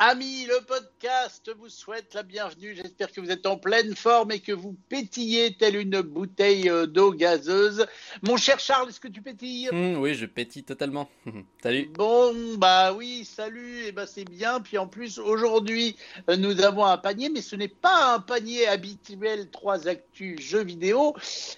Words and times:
Amis, 0.00 0.46
le 0.46 0.64
podcast 0.64 1.50
vous 1.58 1.68
souhaite 1.68 2.14
la 2.14 2.22
bienvenue. 2.22 2.72
J'espère 2.72 3.10
que 3.10 3.20
vous 3.20 3.32
êtes 3.32 3.46
en 3.46 3.56
pleine 3.56 3.96
forme 3.96 4.30
et 4.30 4.38
que 4.38 4.52
vous 4.52 4.76
pétillez 4.88 5.56
telle 5.56 5.74
une 5.74 6.02
bouteille 6.02 6.70
euh, 6.70 6.86
d'eau 6.86 7.10
gazeuse. 7.10 7.84
Mon 8.22 8.36
cher 8.36 8.60
Charles, 8.60 8.90
est-ce 8.90 9.00
que 9.00 9.08
tu 9.08 9.22
pétilles? 9.22 9.68
Mmh, 9.72 9.96
Oui, 9.96 10.14
je 10.14 10.26
pétille 10.26 10.62
totalement. 10.62 11.08
salut. 11.64 11.90
Bon, 11.94 12.32
bah 12.58 12.92
oui, 12.92 13.24
salut. 13.24 13.80
Et 13.80 13.88
eh 13.88 13.92
bah 13.92 14.02
ben, 14.02 14.08
c'est 14.14 14.24
bien. 14.24 14.60
Puis 14.60 14.78
en 14.78 14.86
plus, 14.86 15.18
aujourd'hui, 15.18 15.96
euh, 16.30 16.36
nous 16.36 16.60
avons 16.60 16.84
un 16.84 16.96
panier, 16.96 17.28
mais 17.28 17.42
ce 17.42 17.56
n'est 17.56 17.66
pas 17.66 18.14
un 18.14 18.20
panier 18.20 18.68
habituel 18.68 19.50
3 19.50 19.88
actus 19.88 20.40
jeux 20.40 20.62
vidéo. 20.62 21.16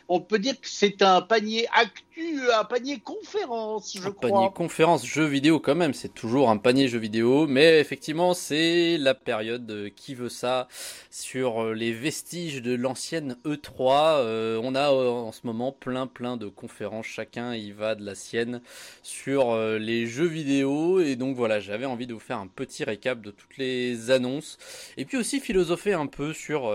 On 0.08 0.22
peut 0.22 0.38
dire 0.38 0.58
que 0.58 0.66
c'est 0.66 1.02
un 1.02 1.20
panier 1.20 1.68
actu, 1.74 2.40
un 2.58 2.64
panier 2.64 3.00
conférence, 3.00 3.92
je 3.94 4.08
crois. 4.08 4.30
Un 4.30 4.32
panier 4.32 4.50
conférence 4.54 5.04
jeux 5.04 5.26
vidéo 5.26 5.60
quand 5.60 5.74
même. 5.74 5.92
C'est 5.92 6.14
toujours 6.14 6.48
un 6.48 6.56
panier 6.56 6.88
jeux 6.88 6.98
vidéo, 6.98 7.46
mais 7.46 7.80
effectivement 7.80 8.29
c'est 8.34 8.98
la 8.98 9.14
période 9.14 9.70
euh, 9.70 9.90
qui 9.94 10.14
veut 10.14 10.28
ça 10.28 10.68
sur 11.10 11.62
euh, 11.62 11.74
les 11.74 11.92
vestiges 11.92 12.62
de 12.62 12.74
l'ancienne 12.74 13.36
E3. 13.44 14.18
Euh, 14.18 14.60
on 14.62 14.74
a 14.74 14.90
en 14.90 15.32
ce 15.32 15.40
moment 15.44 15.72
plein 15.72 16.06
plein 16.06 16.36
de 16.36 16.46
conférences, 16.48 17.06
chacun 17.06 17.54
y 17.54 17.72
va 17.72 17.94
de 17.94 18.04
la 18.04 18.14
sienne 18.14 18.60
sur 19.02 19.56
les 19.56 20.06
jeux 20.06 20.26
vidéo. 20.26 21.00
Et 21.00 21.16
donc 21.16 21.36
voilà, 21.36 21.60
j'avais 21.60 21.86
envie 21.86 22.06
de 22.06 22.14
vous 22.14 22.20
faire 22.20 22.38
un 22.38 22.46
petit 22.46 22.84
récap 22.84 23.20
de 23.20 23.30
toutes 23.30 23.56
les 23.56 24.10
annonces. 24.10 24.58
Et 24.96 25.04
puis 25.04 25.16
aussi 25.16 25.40
philosopher 25.40 25.94
un 25.94 26.06
peu 26.06 26.32
sur 26.32 26.72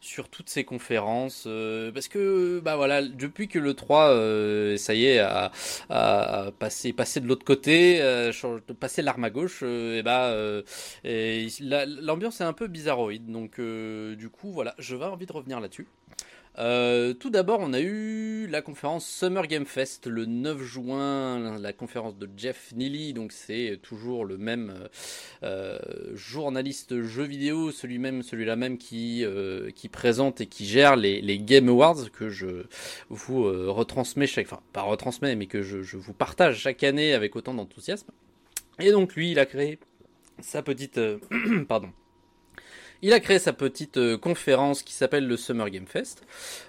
sur 0.00 0.28
toutes 0.28 0.48
ces 0.48 0.64
conférences. 0.64 1.48
Parce 1.94 2.08
que 2.08 2.60
bah 2.60 2.76
voilà, 2.76 3.02
depuis 3.02 3.48
que 3.48 3.58
le 3.58 3.74
3 3.74 4.08
ça 4.76 4.94
y 4.94 5.06
est 5.06 5.18
a, 5.18 5.52
a 5.90 6.50
passé 6.58 6.92
passé 6.92 7.20
de 7.20 7.26
l'autre 7.26 7.44
côté, 7.44 8.00
passé 8.80 9.02
l'arme 9.02 9.24
à 9.24 9.30
gauche 9.30 9.62
et 9.62 10.02
bah 10.02 10.34
et 11.04 11.48
l'ambiance 11.60 12.40
est 12.40 12.44
un 12.44 12.52
peu 12.52 12.68
bizarroïde, 12.68 13.26
donc 13.26 13.58
euh, 13.58 14.14
du 14.16 14.28
coup, 14.28 14.52
voilà, 14.52 14.74
je 14.78 14.96
vais 14.96 15.04
envie 15.04 15.26
de 15.26 15.32
revenir 15.32 15.60
là-dessus. 15.60 15.86
Euh, 16.58 17.14
tout 17.14 17.30
d'abord, 17.30 17.60
on 17.60 17.72
a 17.72 17.80
eu 17.80 18.46
la 18.46 18.60
conférence 18.60 19.06
Summer 19.06 19.46
Game 19.46 19.64
Fest 19.64 20.06
le 20.06 20.26
9 20.26 20.60
juin, 20.60 21.58
la 21.58 21.72
conférence 21.72 22.18
de 22.18 22.28
Jeff 22.36 22.72
Neely, 22.76 23.14
donc 23.14 23.32
c'est 23.32 23.78
toujours 23.82 24.26
le 24.26 24.36
même 24.36 24.74
euh, 25.44 25.78
journaliste 26.12 27.00
jeu 27.02 27.22
vidéo, 27.22 27.70
celui 27.70 27.98
même, 27.98 28.22
celui-là 28.22 28.56
même 28.56 28.76
qui 28.76 29.24
présente 29.90 30.42
et 30.42 30.46
qui 30.46 30.66
gère 30.66 30.96
les, 30.96 31.38
Game 31.38 31.70
Awards 31.70 32.10
que 32.12 32.28
je 32.28 32.64
vous 33.08 33.44
retransmets 33.44 34.26
chaque, 34.26 34.46
enfin 34.46 34.60
pas 34.74 34.82
retransmets, 34.82 35.36
mais 35.36 35.46
que 35.46 35.62
je 35.62 35.96
vous 35.96 36.12
partage 36.12 36.58
chaque 36.58 36.82
année 36.82 37.14
avec 37.14 37.34
autant 37.34 37.54
d'enthousiasme. 37.54 38.12
Et 38.78 38.90
donc 38.90 39.14
lui, 39.14 39.32
il 39.32 39.38
a 39.38 39.46
créé 39.46 39.78
sa 40.40 40.62
petite, 40.62 40.98
euh, 40.98 41.18
pardon. 41.68 41.90
Il 43.04 43.12
a 43.12 43.18
créé 43.18 43.40
sa 43.40 43.52
petite 43.52 43.96
euh, 43.96 44.16
conférence 44.16 44.84
qui 44.84 44.92
s'appelle 44.94 45.26
le 45.26 45.36
Summer 45.36 45.68
Game 45.70 45.86
Fest, 45.86 46.22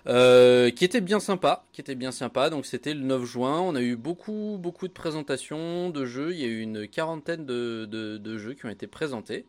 euh, 0.07 0.71
qui 0.71 0.83
était 0.83 0.99
bien 0.99 1.19
sympa, 1.19 1.63
qui 1.73 1.81
était 1.81 1.93
bien 1.93 2.11
sympa. 2.11 2.49
Donc 2.49 2.65
c'était 2.65 2.95
le 2.95 3.01
9 3.01 3.23
juin. 3.23 3.61
On 3.61 3.75
a 3.75 3.81
eu 3.81 3.95
beaucoup, 3.95 4.57
beaucoup 4.59 4.87
de 4.87 4.93
présentations 4.93 5.91
de 5.91 6.05
jeux. 6.05 6.33
Il 6.33 6.39
y 6.39 6.43
a 6.43 6.47
eu 6.47 6.61
une 6.61 6.87
quarantaine 6.87 7.45
de, 7.45 7.85
de, 7.85 8.37
jeux 8.39 8.55
qui 8.55 8.65
ont 8.65 8.69
été 8.69 8.87
présentés. 8.87 9.45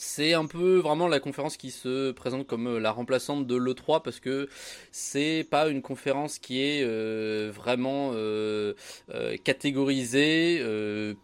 C'est 0.00 0.32
un 0.32 0.46
peu 0.46 0.78
vraiment 0.78 1.08
la 1.08 1.20
conférence 1.20 1.58
qui 1.58 1.70
se 1.70 2.10
présente 2.12 2.46
comme 2.46 2.66
euh, 2.66 2.80
la 2.80 2.90
remplaçante 2.90 3.46
de 3.46 3.54
l'E3 3.54 4.02
parce 4.02 4.18
que 4.18 4.48
c'est 4.92 5.46
pas 5.50 5.68
une 5.68 5.82
conférence 5.82 6.38
qui 6.38 6.62
est 6.62 6.82
euh, 6.82 7.52
vraiment 7.54 8.12
euh, 8.14 8.72
catégorisée 9.44 10.64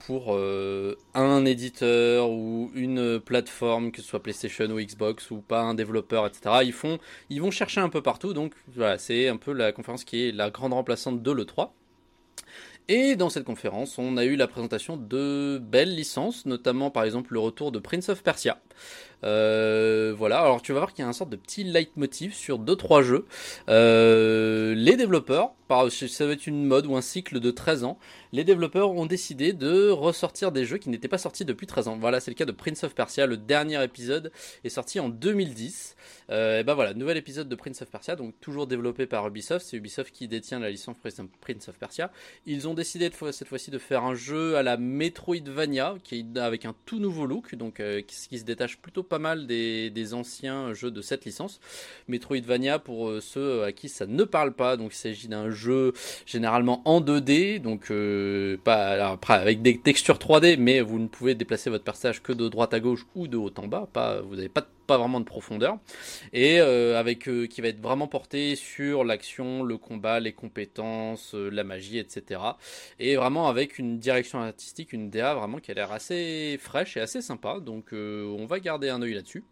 pour 0.07 0.39
un 1.15 1.45
éditeur 1.47 2.31
ou 2.31 2.71
une 2.75 3.19
plateforme, 3.19 3.93
que 3.93 4.03
ce 4.03 4.09
soit 4.09 4.23
PlayStation 4.23 4.67
ou 4.67 4.79
Xbox 4.79 5.31
ou 5.31 5.41
pas 5.41 5.63
un 5.63 5.75
développeur, 5.75 6.27
etc. 6.27 6.57
Ils 6.65 6.75
ils 7.31 7.41
vont 7.41 7.51
chercher 7.51 7.81
un 7.81 7.89
peu 7.89 8.03
partout. 8.03 8.35
Donc 8.35 8.53
voilà, 8.75 8.99
c'est 8.99 9.29
un 9.29 9.37
peu 9.39 9.53
la 9.53 9.73
conférence 9.73 10.05
qui 10.05 10.29
est 10.29 10.33
la 10.33 10.50
grande 10.50 10.75
remplaçante 10.75 11.23
de 11.23 11.31
l'E3. 11.31 11.71
Et 12.89 13.17
dans 13.17 13.31
cette 13.31 13.43
conférence, 13.43 13.99
on 13.99 14.17
a 14.17 14.25
eu 14.25 14.37
la 14.37 14.47
présentation 14.47 14.97
de 14.97 15.59
belles 15.61 15.95
licences, 15.95 16.47
notamment 16.47 16.93
par 16.93 17.03
exemple 17.03 17.33
le 17.33 17.41
retour 17.41 17.73
de 17.73 17.81
Prince 17.81 18.09
of 18.11 18.23
Persia. 18.23 18.61
Euh, 19.25 20.15
voilà, 20.16 20.41
alors 20.41 20.62
tu 20.62 20.72
vas 20.72 20.81
voir 20.81 20.93
qu'il 20.93 21.03
y 21.03 21.06
a 21.06 21.09
un 21.09 21.12
sorte 21.12 21.31
de 21.31 21.37
petit 21.37 21.65
leitmotiv 21.65 22.34
sur 22.34 22.59
2-3 22.59 23.03
jeux. 23.03 23.27
Euh, 23.69 24.75
les 24.75 24.97
développeurs, 24.97 25.53
ça 25.69 26.27
va 26.27 26.32
être 26.32 26.47
une 26.47 26.65
mode 26.65 26.87
ou 26.87 26.97
un 26.97 27.00
cycle 27.00 27.41
de 27.41 27.50
13 27.50 27.84
ans, 27.84 27.99
les 28.32 28.44
développeurs 28.44 28.91
ont 28.91 29.06
décidé 29.06 29.53
de 29.53 29.91
ressortir 29.91 30.53
des 30.53 30.65
jeux 30.65 30.78
qui 30.78 30.91
n'étaient 30.91 31.09
pas 31.09 31.19
sortis 31.19 31.44
depuis 31.44 31.66
13 31.66 31.88
ans. 31.88 31.97
Voilà, 31.97 32.21
c'est 32.21 32.31
le 32.31 32.37
cas 32.37 32.44
de 32.44 32.53
Prince 32.53 32.84
of 32.84 32.94
Persia, 32.94 33.26
le 33.26 33.37
dernier 33.37 33.82
épisode 33.82 34.31
est 34.62 34.69
sorti 34.69 35.00
en 35.00 35.09
2010. 35.09 35.97
Euh, 36.31 36.60
et 36.60 36.65
ben 36.65 36.75
voilà, 36.75 36.94
nouvel 36.94 37.16
épisode 37.16 37.49
de 37.49 37.55
Prince 37.55 37.82
of 37.82 37.91
Persia, 37.91 38.16
donc 38.16 38.34
toujours 38.41 38.66
développé 38.66 39.06
par 39.06 39.26
Ubisoft, 39.26 39.66
c'est 39.66 39.76
Ubisoft 39.76 40.12
qui 40.12 40.28
détient 40.28 40.59
la 40.59 40.71
licence 40.71 40.97
Prince 40.99 41.69
of 41.69 41.78
Persia. 41.78 42.10
Ils 42.47 42.69
ont 42.69 42.75
décidé 42.75 43.10
cette 43.32 43.49
fois-ci 43.49 43.71
de 43.71 43.78
faire 43.78 44.05
un 44.05 44.15
jeu 44.15 44.56
à 44.56 44.62
la 44.62 44.76
Metroidvania, 44.76 45.97
qui 46.05 46.19
est 46.21 46.38
avec 46.38 46.65
un 46.65 46.75
tout 46.84 46.99
nouveau 46.99 47.26
look, 47.26 47.55
donc 47.55 47.82
qui 48.06 48.38
se 48.38 48.44
détache 48.44 48.78
plutôt 48.78 49.03
pas 49.09 49.19
mal 49.19 49.47
des, 49.47 50.15
anciens 50.15 50.72
jeux 50.72 50.91
de 50.91 51.03
cette 51.03 51.25
licence. 51.25 51.61
Metroidvania, 52.09 52.78
pour 52.78 53.09
euh, 53.09 53.21
ceux 53.21 53.65
à 53.65 53.72
qui 53.72 53.89
ça 53.89 54.06
ne 54.06 54.25
parle 54.25 54.53
pas, 54.53 54.77
donc 54.77 54.93
il 54.93 54.97
s'agit 54.97 55.28
d'un 55.28 55.50
jeu 55.50 55.93
généralement 56.27 56.83
en 56.84 57.00
2D, 57.00 57.61
donc 57.61 57.91
euh, 57.91 58.56
pas 58.62 59.19
avec 59.28 59.62
des 59.62 59.78
textures 59.78 60.19
3D, 60.19 60.56
mais 60.59 60.81
vous 60.81 60.99
ne 60.99 61.09
pouvez 61.09 61.34
déplacer 61.34 61.71
votre 61.71 61.84
personnage 61.84 62.22
que 62.22 62.33
de 62.33 62.49
droite 62.49 62.75
à 62.75 62.81
gauche 62.81 63.06
ou 63.15 63.27
de 63.28 63.37
haut 63.37 63.53
en 63.56 63.67
bas. 63.67 63.89
Pas, 63.93 64.21
vous 64.21 64.37
n'avez 64.37 64.49
pas 64.49 64.67
pas 64.87 64.99
vraiment 64.99 65.21
de 65.21 65.25
profondeur 65.25 65.79
et 66.33 66.61
euh, 66.61 66.99
avec 66.99 67.29
qui 67.49 67.61
va 67.61 67.69
être 67.69 67.81
vraiment 67.81 68.09
porté 68.09 68.57
sur 68.57 69.05
l'action, 69.05 69.63
le 69.63 69.79
combat, 69.79 70.21
les 70.21 70.33
compétences, 70.33 71.35
la 71.35 71.65
magie, 71.65 71.99
etc. 71.99 72.41
Et 72.99 73.17
vraiment 73.17 73.49
avec 73.49 73.79
une 73.79 73.99
direction 73.99 74.41
artistique, 74.41 74.93
une 74.93 75.11
DA 75.11 75.35
vraiment 75.35 75.59
qui 75.59 75.71
a 75.71 75.75
l'air 75.75 75.93
assez 75.93 76.59
fraîche 76.61 76.97
et 76.97 77.01
assez 77.01 77.23
sympa. 77.23 77.61
Donc 77.61 77.93
on 77.93 78.47
va 78.47 78.61
garder 78.61 78.89
un 78.89 78.99
là-dessus. 79.15 79.45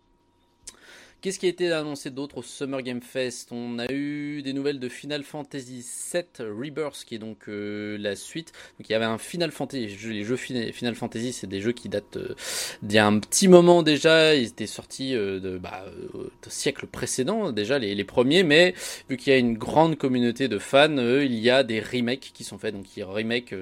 Qu'est-ce 1.24 1.38
qui 1.38 1.46
a 1.46 1.48
été 1.48 1.72
annoncé 1.72 2.10
d'autre 2.10 2.36
au 2.36 2.42
Summer 2.42 2.82
Game 2.82 3.00
Fest? 3.00 3.48
On 3.50 3.78
a 3.78 3.90
eu 3.90 4.42
des 4.42 4.52
nouvelles 4.52 4.78
de 4.78 4.90
Final 4.90 5.22
Fantasy 5.22 5.82
VII 6.12 6.22
Rebirth, 6.38 7.02
qui 7.06 7.14
est 7.14 7.18
donc 7.18 7.48
euh, 7.48 7.96
la 7.96 8.14
suite. 8.14 8.52
Donc 8.78 8.90
il 8.90 8.92
y 8.92 8.94
avait 8.94 9.06
un 9.06 9.16
Final 9.16 9.50
Fantasy. 9.50 9.86
Les 10.06 10.22
jeux 10.22 10.36
Final 10.36 10.94
Fantasy, 10.94 11.32
c'est 11.32 11.46
des 11.46 11.62
jeux 11.62 11.72
qui 11.72 11.88
datent 11.88 12.18
euh, 12.18 12.34
d'il 12.82 12.96
y 12.96 12.98
a 12.98 13.06
un 13.06 13.18
petit 13.20 13.48
moment 13.48 13.82
déjà. 13.82 14.34
Ils 14.34 14.48
étaient 14.48 14.66
sortis 14.66 15.14
euh, 15.14 15.40
de, 15.40 15.56
bah, 15.56 15.86
de 16.12 16.50
siècles 16.50 16.86
précédents 16.86 17.52
déjà 17.52 17.78
les, 17.78 18.04
premiers, 18.04 18.42
mais 18.42 18.74
vu 19.08 19.16
qu'il 19.16 19.32
y 19.32 19.36
a 19.36 19.38
une 19.38 19.56
grande 19.56 19.96
communauté 19.96 20.48
de 20.48 20.58
fans, 20.58 20.98
il 20.98 21.38
y 21.38 21.48
a 21.48 21.62
des 21.62 21.80
remakes 21.80 22.32
qui 22.34 22.44
sont 22.44 22.58
faits. 22.58 22.74
Donc 22.74 22.98
ils 22.98 23.02
remake, 23.02 23.54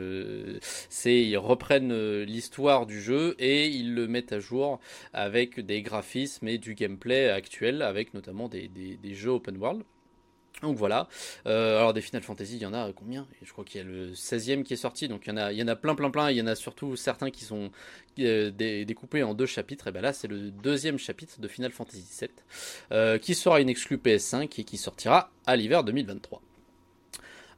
c'est 0.88 1.14
ils 1.14 1.36
reprennent 1.36 2.22
l'histoire 2.24 2.86
du 2.86 3.00
jeu 3.00 3.36
et 3.38 3.68
ils 3.68 3.94
le 3.94 4.08
mettent 4.08 4.32
à 4.32 4.40
jour 4.40 4.80
avec 5.12 5.60
des 5.60 5.82
graphismes 5.82 6.48
et 6.48 6.58
du 6.58 6.74
gameplay 6.74 7.30
actuel 7.30 7.51
avec 7.82 8.14
notamment 8.14 8.48
des, 8.48 8.98
jeux 9.14 9.30
open 9.30 9.56
world. 9.56 9.82
Donc 10.60 10.76
voilà. 10.76 11.08
Euh, 11.46 11.78
alors 11.78 11.92
des 11.92 12.00
Final 12.00 12.22
Fantasy, 12.22 12.56
il 12.56 12.62
y 12.62 12.66
en 12.66 12.74
a 12.74 12.92
combien? 12.92 13.26
Je 13.42 13.50
crois 13.50 13.64
qu'il 13.64 13.80
y 13.80 13.84
a 13.84 13.86
le 13.86 14.12
16e 14.12 14.62
qui 14.62 14.74
est 14.74 14.76
sorti, 14.76 15.08
donc 15.08 15.22
il 15.26 15.30
y 15.30 15.32
en 15.32 15.36
a, 15.36 15.52
il 15.52 15.58
y 15.58 15.62
en 15.62 15.68
a 15.68 15.74
plein, 15.74 15.94
plein, 15.94 16.10
plein. 16.10 16.30
Il 16.30 16.36
y 16.36 16.42
en 16.42 16.46
a 16.46 16.54
surtout 16.54 16.94
certains 16.94 17.30
qui 17.30 17.44
sont 17.44 17.70
euh, 18.20 18.50
découpés 18.50 19.22
en 19.22 19.34
deux 19.34 19.46
chapitres. 19.46 19.88
Et 19.88 19.92
ben 19.92 20.02
là, 20.02 20.12
c'est 20.12 20.28
le 20.28 20.50
deuxième 20.50 20.98
chapitre 20.98 21.40
de 21.40 21.48
Final 21.48 21.72
Fantasy 21.72 22.04
VII, 22.20 22.28
euh, 22.92 23.18
qui 23.18 23.34
sera 23.34 23.60
une 23.60 23.68
exclue 23.68 23.96
PS5 23.96 24.60
et 24.60 24.64
qui 24.64 24.76
sortira 24.76 25.30
à 25.46 25.56
l'hiver 25.56 25.84
2023. 25.84 26.42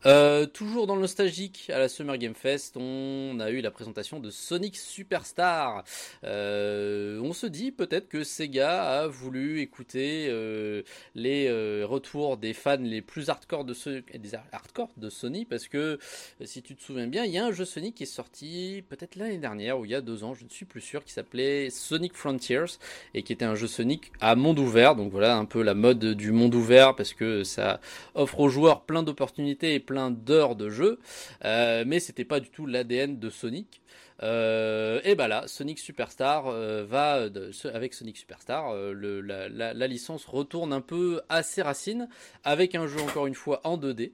Euh, 0.07 0.45
toujours 0.45 0.87
dans 0.87 0.97
le 0.97 1.01
nostalgique, 1.01 1.71
à 1.73 1.79
la 1.79 1.89
Summer 1.89 2.19
Game 2.19 2.35
Fest, 2.35 2.77
on 2.77 3.39
a 3.41 3.51
eu 3.51 3.63
la 3.63 3.71
présentation 3.71 4.21
de 4.21 4.29
Sonic 4.29 4.77
Superstar. 4.77 5.83
Euh, 6.25 7.19
on 7.23 7.33
se 7.33 7.47
dit 7.47 7.73
peut-être 7.73 8.09
que 8.09 8.23
Sega 8.23 9.01
a 9.01 9.07
voulu 9.07 9.61
écouter 9.61 10.27
euh, 10.29 10.83
les 11.15 11.51
retours 11.85 12.37
des 12.37 12.53
fans 12.53 12.77
les 12.77 13.01
plus 13.01 13.31
hardcore 13.31 13.65
de, 13.65 13.73
ce, 13.73 14.03
des 14.15 14.35
hardcore 14.53 14.91
de 14.99 15.09
Sony, 15.09 15.47
parce 15.47 15.69
que 15.69 15.99
si 16.45 16.61
tu 16.61 16.77
te 16.77 16.83
souviens 16.83 17.07
bien, 17.07 17.25
il 17.25 17.33
y 17.33 17.39
a 17.39 17.47
un 17.47 17.53
jeu 17.53 17.65
Sonic 17.65 17.95
qui 17.95 18.03
est 18.03 18.07
sorti 18.07 18.85
peut-être 18.91 19.17
l'année 19.17 19.39
dernière 19.39 19.79
ou 19.79 19.87
il 19.87 19.91
y 19.91 19.95
a 19.95 20.03
deux 20.03 20.23
ans, 20.23 20.35
je 20.35 20.45
ne 20.45 20.51
suis 20.51 20.67
plus 20.67 20.83
sûr, 20.83 21.03
qui 21.03 21.13
s'appelait 21.13 21.71
Sonic 21.71 22.15
Frontiers 22.15 22.65
et 23.15 23.23
qui 23.23 23.33
était 23.33 23.45
un 23.47 23.55
jeu 23.55 23.67
Sonic 23.67 24.13
à 24.21 24.35
monde 24.35 24.59
ouvert. 24.59 24.97
Donc 24.97 25.13
voilà 25.13 25.37
un 25.37 25.47
peu 25.47 25.63
la 25.63 25.75
mode 25.75 26.05
du 26.05 26.31
monde 26.31 26.55
ouvert 26.55 26.95
parce 26.95 27.15
que 27.15 27.43
ça 27.43 27.81
offre 28.15 28.41
aux 28.41 28.49
joueurs 28.51 28.83
plein 28.83 29.03
d'opportunités 29.03 29.75
et 29.75 29.81
plein 29.81 29.94
d'heures 30.11 30.57
de 30.57 30.71
jeu, 30.71 30.99
euh, 31.45 31.85
mais 31.87 32.01
c'était 32.01 32.25
pas 32.25 32.41
du 32.41 32.51
tout 32.51 32.67
l'ADN 32.67 33.19
de 33.19 33.31
Sonic. 33.31 33.83
Euh, 34.23 35.01
et 35.05 35.15
bah 35.15 35.29
là, 35.29 35.45
Sonic 35.47 35.79
Superstar 35.79 36.47
euh, 36.47 36.85
va 36.85 37.29
avec 37.73 37.95
Sonic 37.95 38.17
Superstar, 38.17 38.71
euh, 38.73 38.93
la, 39.23 39.87
licence 39.87 40.25
retourne 40.27 40.73
un 40.73 40.81
peu 40.81 41.21
à 41.29 41.43
ses 41.43 41.63
racines 41.63 42.09
avec 42.45 42.75
un 42.75 42.87
jeu 42.87 43.01
encore 43.01 43.27
une 43.27 43.35
fois 43.35 43.61
en 43.65 43.77
2D, 43.77 44.13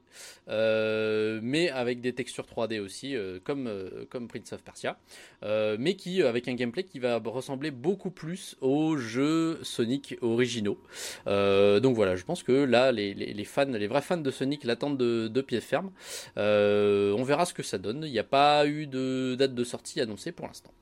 mais 1.43 1.71
avec 1.71 2.01
des 2.01 2.13
textures 2.13 2.47
3D 2.47 2.81
aussi, 2.81 3.15
comme 3.45 3.71
comme 4.09 4.29
Prince 4.29 4.53
of 4.53 4.63
Persia, 4.63 4.99
mais 5.79 5.95
qui 5.95 6.23
avec 6.23 6.49
un 6.49 6.55
gameplay 6.55 6.85
qui 6.85 6.99
va 6.99 7.21
ressembler 7.25 7.71
beaucoup 7.71 8.11
plus 8.11 8.57
aux 8.61 8.97
jeux 8.97 9.61
Sonic 9.63 10.17
originaux. 10.23 10.79
donc 11.27 11.95
voilà, 11.95 12.17
je 12.17 12.25
pense 12.25 12.43
que 12.43 12.53
là, 12.53 12.93
les, 12.93 13.15
les, 13.15 13.45
fans, 13.45 13.65
les 13.67 13.87
vrais 13.87 14.03
fans 14.03 14.17
de 14.17 14.31
Sonic 14.31 14.65
l'attendent 14.65 14.99
de, 14.99 15.29
de 15.29 15.41
pied 15.41 15.61
ferme. 15.61 15.91
on 16.37 17.23
verra 17.23 17.45
ce 17.45 17.55
que 17.55 17.63
ça 17.63 17.79
donne. 17.79 18.03
Il 18.05 18.13
n'y 18.13 18.19
a 18.19 18.25
pas 18.25 18.67
eu 18.67 18.87
de 18.87 19.37
date 19.39 19.55
de 19.55 19.65
sortie 19.65 19.90
annoncé 19.99 20.31
pour 20.31 20.47
l'instant. 20.47 20.73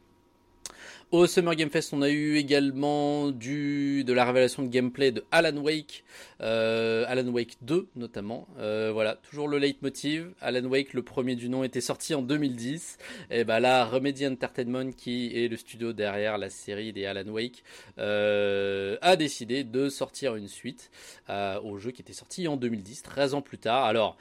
Au 1.11 1.27
Summer 1.27 1.55
Game 1.55 1.71
Fest, 1.71 1.95
on 1.95 2.03
a 2.03 2.11
eu 2.11 2.37
également 2.37 3.31
du, 3.31 4.05
de 4.05 4.13
la 4.13 4.27
révélation 4.27 4.63
de 4.63 4.69
gameplay 4.69 5.11
de 5.11 5.25
Alan 5.31 5.57
Wake, 5.57 6.05
euh, 6.43 7.07
Alan 7.09 7.27
Wake 7.29 7.57
2 7.63 7.89
notamment. 7.97 8.47
Euh, 8.59 8.91
voilà, 8.93 9.15
toujours 9.15 9.49
le 9.49 9.57
leitmotiv. 9.57 10.35
Alan 10.43 10.67
Wake, 10.67 10.93
le 10.93 11.03
premier 11.03 11.35
du 11.35 11.49
nom, 11.49 11.65
était 11.65 11.81
sorti 11.81 12.15
en 12.15 12.21
2010. 12.21 12.99
Et 13.31 13.45
bah 13.45 13.59
là, 13.59 13.87
Remedy 13.87 14.27
Entertainment, 14.27 14.93
qui 14.93 15.33
est 15.35 15.49
le 15.49 15.57
studio 15.57 15.95
derrière 15.95 16.37
la 16.37 16.51
série 16.51 16.93
des 16.93 17.07
Alan 17.07 17.31
Wake, 17.31 17.65
euh, 17.97 18.99
a 19.01 19.17
décidé 19.17 19.65
de 19.65 19.89
sortir 19.89 20.37
une 20.37 20.49
suite 20.49 20.91
au 21.31 21.79
jeu 21.79 21.91
qui 21.91 22.03
était 22.03 22.13
sorti 22.13 22.49
en 22.49 22.59
2010, 22.59 23.03
13 23.03 23.33
ans 23.33 23.41
plus 23.41 23.59
tard. 23.59 23.87
Alors, 23.87 24.19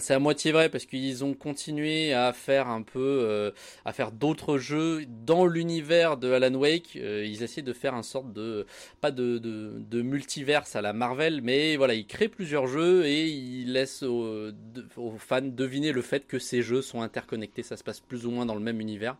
c'est 0.00 0.14
à 0.14 0.18
moitié 0.18 0.52
vrai 0.52 0.68
parce 0.68 0.86
qu'ils 0.86 1.24
ont 1.24 1.34
continué 1.34 2.12
à 2.12 2.32
faire 2.32 2.68
un 2.68 2.82
peu, 2.82 3.20
euh, 3.22 3.50
à 3.84 3.92
faire 3.92 4.12
d'autres 4.12 4.58
jeux 4.58 5.04
dans 5.24 5.46
l'univers 5.46 6.16
de 6.16 6.30
Alan 6.32 6.54
Wake. 6.54 6.96
Euh, 6.96 7.24
ils 7.26 7.42
essaient 7.42 7.62
de 7.62 7.72
faire 7.72 7.94
un 7.94 8.02
sorte 8.02 8.32
de, 8.32 8.66
pas 9.00 9.10
de, 9.10 9.38
de, 9.38 10.02
multiverse 10.02 10.76
à 10.76 10.82
la 10.82 10.92
Marvel, 10.92 11.40
mais 11.42 11.76
voilà, 11.76 11.94
ils 11.94 12.06
créent 12.06 12.28
plusieurs 12.28 12.66
jeux 12.66 13.04
et 13.06 13.26
ils 13.26 13.72
laissent 13.72 14.02
aux, 14.02 14.52
fans 15.18 15.40
deviner 15.42 15.92
le 15.92 16.02
fait 16.02 16.26
que 16.26 16.38
ces 16.38 16.62
jeux 16.62 16.82
sont 16.82 17.02
interconnectés. 17.02 17.62
Ça 17.62 17.76
se 17.76 17.84
passe 17.84 18.00
plus 18.00 18.26
ou 18.26 18.30
moins 18.30 18.46
dans 18.46 18.54
le 18.54 18.60
même 18.60 18.80
univers. 18.80 19.16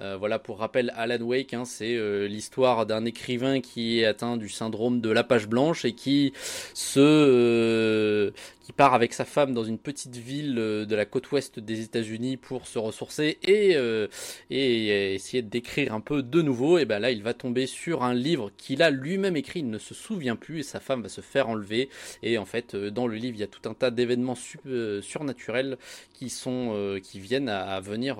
Euh, 0.00 0.16
voilà, 0.16 0.38
pour 0.38 0.58
rappel, 0.58 0.92
Alan 0.96 1.20
Wake, 1.24 1.54
hein, 1.54 1.64
c'est 1.64 2.28
l'histoire 2.28 2.86
d'un 2.86 3.04
écrivain 3.04 3.60
qui 3.60 4.00
est 4.00 4.04
atteint 4.04 4.36
du 4.36 4.48
syndrome 4.48 5.00
de 5.00 5.10
la 5.10 5.24
page 5.24 5.48
blanche 5.48 5.84
et 5.84 5.92
qui 5.92 6.32
se 6.74 8.32
qui 8.68 8.72
part 8.78 8.94
avec 8.94 9.12
sa 9.12 9.24
femme 9.24 9.54
dans 9.54 9.64
une 9.64 9.76
petite 9.76 10.14
ville 10.14 10.56
euh, 10.56 10.86
de 10.86 10.94
la 10.94 11.04
côte 11.04 11.32
ouest 11.32 11.58
des 11.58 11.80
États-Unis 11.80 12.36
pour 12.36 12.68
se 12.68 12.78
ressourcer 12.78 13.38
et, 13.42 13.74
euh, 13.74 14.06
et 14.50 15.14
essayer 15.14 15.42
d'écrire 15.42 15.92
un 15.92 16.00
peu 16.00 16.22
de 16.22 16.42
nouveau. 16.42 16.78
Et 16.78 16.84
ben 16.84 17.00
là, 17.00 17.10
il 17.10 17.24
va 17.24 17.34
tomber 17.34 17.66
sur 17.66 18.04
un 18.04 18.14
livre 18.14 18.52
qu'il 18.56 18.80
a 18.84 18.90
lui-même 18.90 19.36
écrit, 19.36 19.60
il 19.60 19.70
ne 19.70 19.78
se 19.78 19.94
souvient 19.94 20.36
plus 20.36 20.60
et 20.60 20.62
sa 20.62 20.78
femme 20.78 21.02
va 21.02 21.08
se 21.08 21.20
faire 21.20 21.48
enlever. 21.48 21.88
Et 22.22 22.38
en 22.38 22.44
fait, 22.44 22.76
euh, 22.76 22.92
dans 22.92 23.08
le 23.08 23.16
livre, 23.16 23.36
il 23.36 23.40
y 23.40 23.42
a 23.42 23.48
tout 23.48 23.68
un 23.68 23.74
tas 23.74 23.90
d'événements 23.90 24.36
surnaturels 25.02 25.76
qui 26.12 26.30
sont 26.30 26.98
qui 27.02 27.18
viennent 27.18 27.48
à, 27.48 27.80
venir 27.80 28.18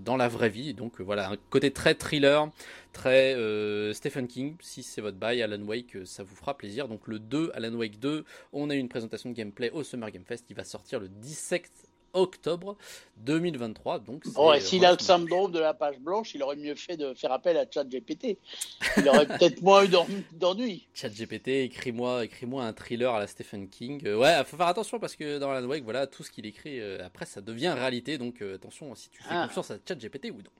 dans 0.00 0.16
la 0.16 0.28
vraie 0.28 0.48
vie. 0.48 0.72
Donc 0.72 1.00
voilà, 1.00 1.30
un 1.30 1.36
côté 1.50 1.70
très 1.70 1.94
thriller 1.94 2.48
très 2.92 3.34
euh, 3.34 3.92
Stephen 3.92 4.26
King, 4.26 4.56
si 4.60 4.82
c'est 4.82 5.00
votre 5.00 5.16
bail, 5.16 5.42
Alan 5.42 5.62
Wake, 5.62 5.96
euh, 5.96 6.04
ça 6.04 6.22
vous 6.22 6.34
fera 6.34 6.56
plaisir. 6.56 6.88
Donc 6.88 7.06
le 7.06 7.18
2, 7.18 7.50
Alan 7.54 7.74
Wake 7.74 7.98
2, 7.98 8.24
on 8.52 8.70
a 8.70 8.74
une 8.74 8.88
présentation 8.88 9.30
de 9.30 9.34
gameplay 9.34 9.70
au 9.70 9.82
Summer 9.82 10.10
Game 10.10 10.24
Fest, 10.24 10.46
il 10.50 10.56
va 10.56 10.64
sortir 10.64 11.00
le 11.00 11.08
17 11.08 11.70
octobre 12.14 12.76
2023. 13.18 13.98
Donc, 14.00 14.24
oh, 14.34 14.54
s'il 14.58 14.84
a 14.86 14.92
le 14.92 14.98
syndrome 14.98 15.52
de 15.52 15.58
la 15.58 15.74
page 15.74 15.98
blanche, 15.98 16.34
il 16.34 16.42
aurait 16.42 16.56
mieux 16.56 16.74
fait 16.74 16.96
de 16.96 17.12
faire 17.14 17.32
appel 17.32 17.56
à 17.58 17.66
ChatGPT. 17.70 18.38
Il 18.96 19.08
aurait 19.08 19.26
peut-être 19.38 19.60
moins 19.62 19.84
eu 19.84 19.90
d'ennui. 20.32 20.88
ChatGPT, 20.94 21.48
écris-moi, 21.48 22.24
écris-moi 22.24 22.64
un 22.64 22.72
thriller 22.72 23.14
à 23.14 23.20
la 23.20 23.26
Stephen 23.26 23.68
King. 23.68 24.00
Euh, 24.06 24.16
ouais, 24.16 24.42
faut 24.44 24.56
faire 24.56 24.68
attention 24.68 24.98
parce 24.98 25.16
que 25.16 25.38
dans 25.38 25.50
Alan 25.50 25.66
Wake, 25.68 25.84
voilà, 25.84 26.06
tout 26.06 26.22
ce 26.22 26.30
qu'il 26.30 26.46
écrit 26.46 26.80
après, 27.00 27.26
ça 27.26 27.40
devient 27.42 27.74
réalité. 27.76 28.16
Donc 28.16 28.40
attention 28.42 28.94
si 28.94 29.10
tu 29.10 29.22
fais 29.22 29.28
ah. 29.30 29.46
confiance 29.46 29.70
à 29.70 29.76
ChatGPT 29.86 30.30
ou 30.30 30.38
non 30.38 30.50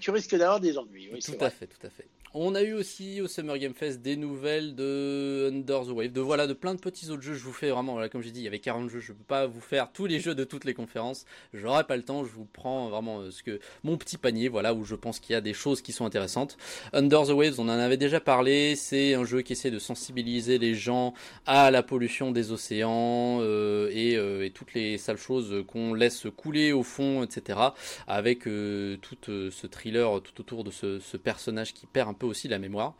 tu 0.00 0.10
risques 0.10 0.36
d'avoir 0.36 0.60
des 0.60 0.76
ennuis. 0.78 1.10
tout 1.24 1.32
à 1.40 1.50
fait, 1.50 1.66
tout 1.66 1.86
à 1.86 1.90
fait. 1.90 2.06
On 2.36 2.56
a 2.56 2.62
eu 2.62 2.72
aussi 2.72 3.20
au 3.20 3.28
Summer 3.28 3.56
Game 3.58 3.74
Fest 3.74 4.02
des 4.02 4.16
nouvelles 4.16 4.74
de 4.74 5.52
Under 5.52 5.82
the 5.86 5.90
Wave, 5.90 6.10
de 6.10 6.20
voilà, 6.20 6.48
de 6.48 6.52
plein 6.52 6.74
de 6.74 6.80
petits 6.80 7.08
autres 7.10 7.22
jeux. 7.22 7.34
Je 7.34 7.44
vous 7.44 7.52
fais 7.52 7.70
vraiment, 7.70 7.92
voilà, 7.92 8.08
comme 8.08 8.22
j'ai 8.22 8.32
dit, 8.32 8.40
il 8.40 8.42
y 8.42 8.48
avait 8.48 8.58
40 8.58 8.90
jeux. 8.90 8.98
Je 8.98 9.12
peux 9.12 9.22
pas 9.22 9.46
vous 9.46 9.60
faire 9.60 9.92
tous 9.92 10.06
les 10.06 10.18
jeux 10.18 10.34
de 10.34 10.42
toutes 10.42 10.64
les 10.64 10.74
conférences. 10.74 11.26
J'aurai 11.52 11.84
pas 11.84 11.96
le 11.96 12.02
temps. 12.02 12.24
Je 12.24 12.32
vous 12.32 12.44
prends 12.44 12.88
vraiment 12.88 13.20
euh, 13.20 13.30
ce 13.30 13.44
que 13.44 13.60
mon 13.84 13.96
petit 13.96 14.18
panier, 14.18 14.48
voilà, 14.48 14.74
où 14.74 14.84
je 14.84 14.96
pense 14.96 15.20
qu'il 15.20 15.32
y 15.34 15.36
a 15.36 15.40
des 15.40 15.52
choses 15.52 15.80
qui 15.80 15.92
sont 15.92 16.06
intéressantes. 16.06 16.56
Under 16.92 17.22
the 17.24 17.30
Waves, 17.30 17.60
on 17.60 17.68
en 17.68 17.78
avait 17.78 17.96
déjà 17.96 18.18
parlé. 18.18 18.74
C'est 18.74 19.14
un 19.14 19.24
jeu 19.24 19.42
qui 19.42 19.52
essaie 19.52 19.70
de 19.70 19.78
sensibiliser 19.78 20.58
les 20.58 20.74
gens 20.74 21.14
à 21.46 21.70
la 21.70 21.84
pollution 21.84 22.32
des 22.32 22.50
océans 22.50 23.38
euh, 23.42 23.90
et, 23.92 24.16
euh, 24.16 24.44
et, 24.44 24.50
toutes 24.50 24.74
les 24.74 24.98
sales 24.98 25.18
choses 25.18 25.64
qu'on 25.68 25.94
laisse 25.94 26.26
couler 26.36 26.72
au 26.72 26.82
fond, 26.82 27.22
etc. 27.22 27.60
Avec 28.08 28.40
tout 28.42 29.16
ce 29.24 29.66
thriller 29.68 30.20
tout 30.20 30.40
autour 30.40 30.64
de 30.64 30.72
ce, 30.72 30.98
ce 30.98 31.16
personnage 31.16 31.72
qui 31.74 31.86
perd 31.86 32.08
un 32.08 32.12
peu 32.12 32.23
aussi 32.26 32.48
la 32.48 32.58
mémoire. 32.58 32.94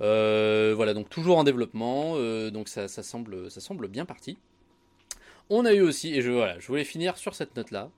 Euh, 0.00 0.72
voilà, 0.74 0.94
donc 0.94 1.08
toujours 1.08 1.38
en 1.38 1.44
développement, 1.44 2.14
euh, 2.16 2.50
donc 2.50 2.68
ça, 2.68 2.88
semble, 2.88 3.50
ça 3.50 3.60
semble 3.60 3.88
bien 3.88 4.04
parti. 4.04 4.38
On 5.48 5.64
a 5.64 5.72
eu 5.72 5.80
aussi, 5.80 6.14
et 6.14 6.22
je, 6.22 6.30
voilà, 6.30 6.58
je 6.58 6.66
voulais 6.66 6.84
finir 6.84 7.16
sur 7.16 7.34
cette 7.34 7.56
note-là, 7.56 7.90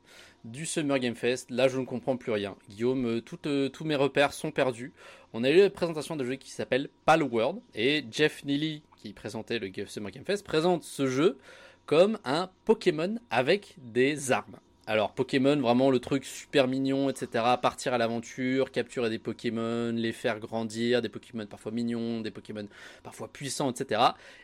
du 0.44 0.67
Summer 0.67 0.99
Game 0.99 1.14
Fest. 1.14 1.50
Là, 1.50 1.69
je 1.69 1.79
ne 1.79 1.84
comprends 1.84 2.17
plus 2.17 2.32
rien. 2.32 2.56
Guillaume, 2.70 3.20
euh, 3.46 3.69
tous 3.69 3.84
mes 3.84 3.96
repères 3.96 4.32
sont 4.32 4.50
perdus. 4.50 4.93
On 5.32 5.44
a 5.44 5.50
eu 5.50 5.58
la 5.58 5.70
présentation 5.70 6.17
de 6.17 6.25
jeu 6.25 6.37
qui 6.37 6.50
s'appelle 6.50 6.88
Palworld, 7.05 7.61
et 7.75 8.05
Jeff 8.11 8.44
Neely, 8.44 8.82
qui 8.96 9.12
présentait 9.12 9.58
le 9.58 9.70
Summer 9.87 10.11
Game 10.11 10.25
Fest, 10.25 10.44
présente 10.44 10.85
ce 10.85 11.06
jeu 11.06 11.38
comme 11.87 12.19
un 12.25 12.49
Pokémon 12.64 13.17
avec 13.31 13.75
des 13.78 14.32
armes. 14.32 14.58
Alors 14.88 15.12
Pokémon, 15.12 15.56
vraiment 15.61 15.93
le 15.93 16.00
truc 16.00 16.25
super 16.25 16.67
mignon, 16.67 17.08
etc. 17.08 17.44
Partir 17.62 17.94
à 17.94 17.99
l'aventure, 17.99 18.73
capturer 18.73 19.11
des 19.11 19.20
Pokémon, 19.20 19.93
les 19.93 20.11
faire 20.11 20.40
grandir, 20.40 21.00
des 21.00 21.08
Pokémon 21.08 21.46
parfois 21.46 21.70
mignons, 21.70 22.20
des 22.20 22.32
Pokémon 22.32 22.67
parfois 23.05 23.29
puissants, 23.29 23.70
etc. 23.70 24.00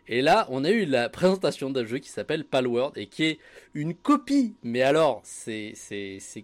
Et 0.06 0.22
là, 0.22 0.46
on 0.50 0.62
a 0.62 0.70
eu 0.70 0.84
la 0.84 1.08
présentation 1.08 1.70
d'un 1.70 1.84
jeu 1.84 1.98
qui 1.98 2.08
s'appelle 2.08 2.44
Palworld 2.44 2.96
et 2.96 3.06
qui 3.06 3.24
est 3.24 3.38
une 3.74 3.94
copie. 3.94 4.54
Mais 4.62 4.82
alors, 4.82 5.22
c'est 5.24 5.74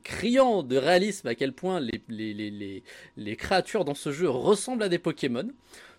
criant 0.02 0.64
de 0.64 0.76
réalisme 0.76 1.28
à 1.28 1.36
quel 1.36 1.52
point 1.52 1.78
les, 1.78 2.02
les, 3.16 3.36
créatures 3.36 3.84
dans 3.84 3.94
ce 3.94 4.10
jeu 4.10 4.28
ressemblent 4.28 4.82
à 4.82 4.88
des 4.88 4.98
Pokémon. 4.98 5.48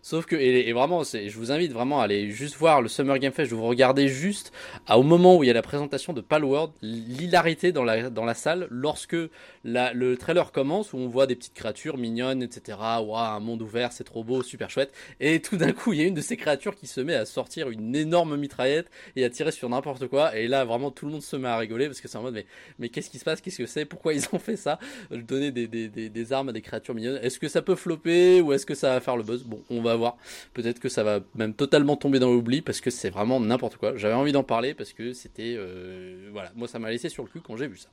Sauf 0.05 0.27
que, 0.27 0.35
et, 0.35 0.71
vraiment, 0.71 1.01
je 1.03 1.35
vous 1.35 1.51
invite 1.51 1.71
vraiment 1.71 1.99
à 1.99 2.03
aller 2.03 2.29
juste 2.29 2.57
voir 2.57 2.79
le 2.79 2.89
Summer 2.89 3.17
Game 3.17 3.33
Fest, 3.33 3.49
je 3.49 3.55
vous 3.55 3.65
regardez 3.65 4.07
juste 4.07 4.53
au 4.87 5.01
moment 5.01 5.35
où 5.35 5.43
il 5.43 5.47
y 5.47 5.49
a 5.49 5.53
la 5.53 5.63
présentation 5.63 6.13
de 6.13 6.21
Palworld, 6.21 6.73
l'hilarité 6.83 7.71
dans 7.71 7.83
la, 7.83 8.11
dans 8.11 8.23
la 8.23 8.35
salle 8.35 8.67
lorsque 8.69 9.15
le 9.63 10.13
trailer 10.13 10.51
commence, 10.51 10.93
où 10.93 10.97
on 10.97 11.07
voit 11.07 11.25
des 11.25 11.35
petites 11.35 11.55
créatures 11.55 11.97
mignonnes, 11.97 12.43
etc. 12.43 12.77
Waouh, 12.79 13.15
un 13.15 13.39
monde 13.39 13.63
ouvert, 13.63 13.91
c'est 13.93 14.03
trop 14.03 14.23
beau, 14.23 14.43
super 14.43 14.69
chouette. 14.69 14.93
Et 15.19 15.41
tout 15.41 15.57
d'un 15.57 15.71
coup, 15.71 15.91
il 15.93 15.99
y 15.99 16.03
a 16.03 16.05
une 16.05 16.13
de 16.13 16.21
ces 16.21 16.37
créatures 16.37 16.75
qui 16.75 16.85
se 16.85 17.01
met 17.01 17.15
à 17.15 17.25
sortir 17.25 17.71
une 17.71 17.95
énorme 17.95 18.37
mitraillette 18.37 18.91
et 19.15 19.25
à 19.25 19.31
tirer 19.31 19.51
sur 19.51 19.69
n'importe 19.69 20.05
quoi. 20.05 20.37
Et 20.37 20.47
là, 20.47 20.65
vraiment, 20.65 20.91
tout 20.91 21.07
le 21.07 21.13
monde 21.13 21.23
se 21.23 21.35
met 21.35 21.47
à 21.47 21.57
rigoler 21.57 21.87
parce 21.87 21.99
que 21.99 22.07
c'est 22.07 22.19
en 22.19 22.21
mode, 22.21 22.35
mais, 22.35 22.45
mais 22.77 22.89
qu'est-ce 22.89 23.09
qui 23.09 23.17
se 23.17 23.25
passe? 23.25 23.41
Qu'est-ce 23.41 23.57
que 23.57 23.65
c'est? 23.65 23.85
Pourquoi 23.85 24.13
ils 24.13 24.27
ont 24.33 24.37
fait 24.37 24.55
ça? 24.55 24.77
Donner 25.09 25.49
des, 25.49 25.65
des, 25.65 25.89
des, 25.89 26.31
armes 26.31 26.49
à 26.49 26.51
des 26.51 26.61
créatures 26.61 26.93
mignonnes. 26.93 27.19
Est-ce 27.23 27.39
que 27.39 27.47
ça 27.47 27.63
peut 27.63 27.73
flopper 27.73 28.41
ou 28.41 28.53
est-ce 28.53 28.67
que 28.67 28.75
ça 28.75 28.89
va 28.89 28.99
faire 28.99 29.17
le 29.17 29.23
buzz? 29.23 29.41
Bon, 29.41 29.63
on 29.71 29.81
va 29.81 29.94
voir. 29.95 30.17
Peut-être 30.53 30.79
que 30.79 30.89
ça 30.89 31.03
va 31.03 31.19
même 31.35 31.53
totalement 31.53 31.95
tomber 31.95 32.19
dans 32.19 32.31
l'oubli 32.31 32.61
parce 32.61 32.81
que 32.81 32.89
c'est 32.89 33.09
vraiment 33.09 33.39
n'importe 33.39 33.77
quoi. 33.77 33.95
J'avais 33.95 34.13
envie 34.13 34.31
d'en 34.31 34.43
parler 34.43 34.73
parce 34.73 34.93
que 34.93 35.13
c'était. 35.13 35.55
Euh, 35.57 36.29
voilà, 36.31 36.51
moi 36.55 36.67
ça 36.67 36.79
m'a 36.79 36.89
laissé 36.89 37.09
sur 37.09 37.23
le 37.23 37.29
cul 37.29 37.41
quand 37.41 37.57
j'ai 37.57 37.67
vu 37.67 37.77
ça. 37.77 37.89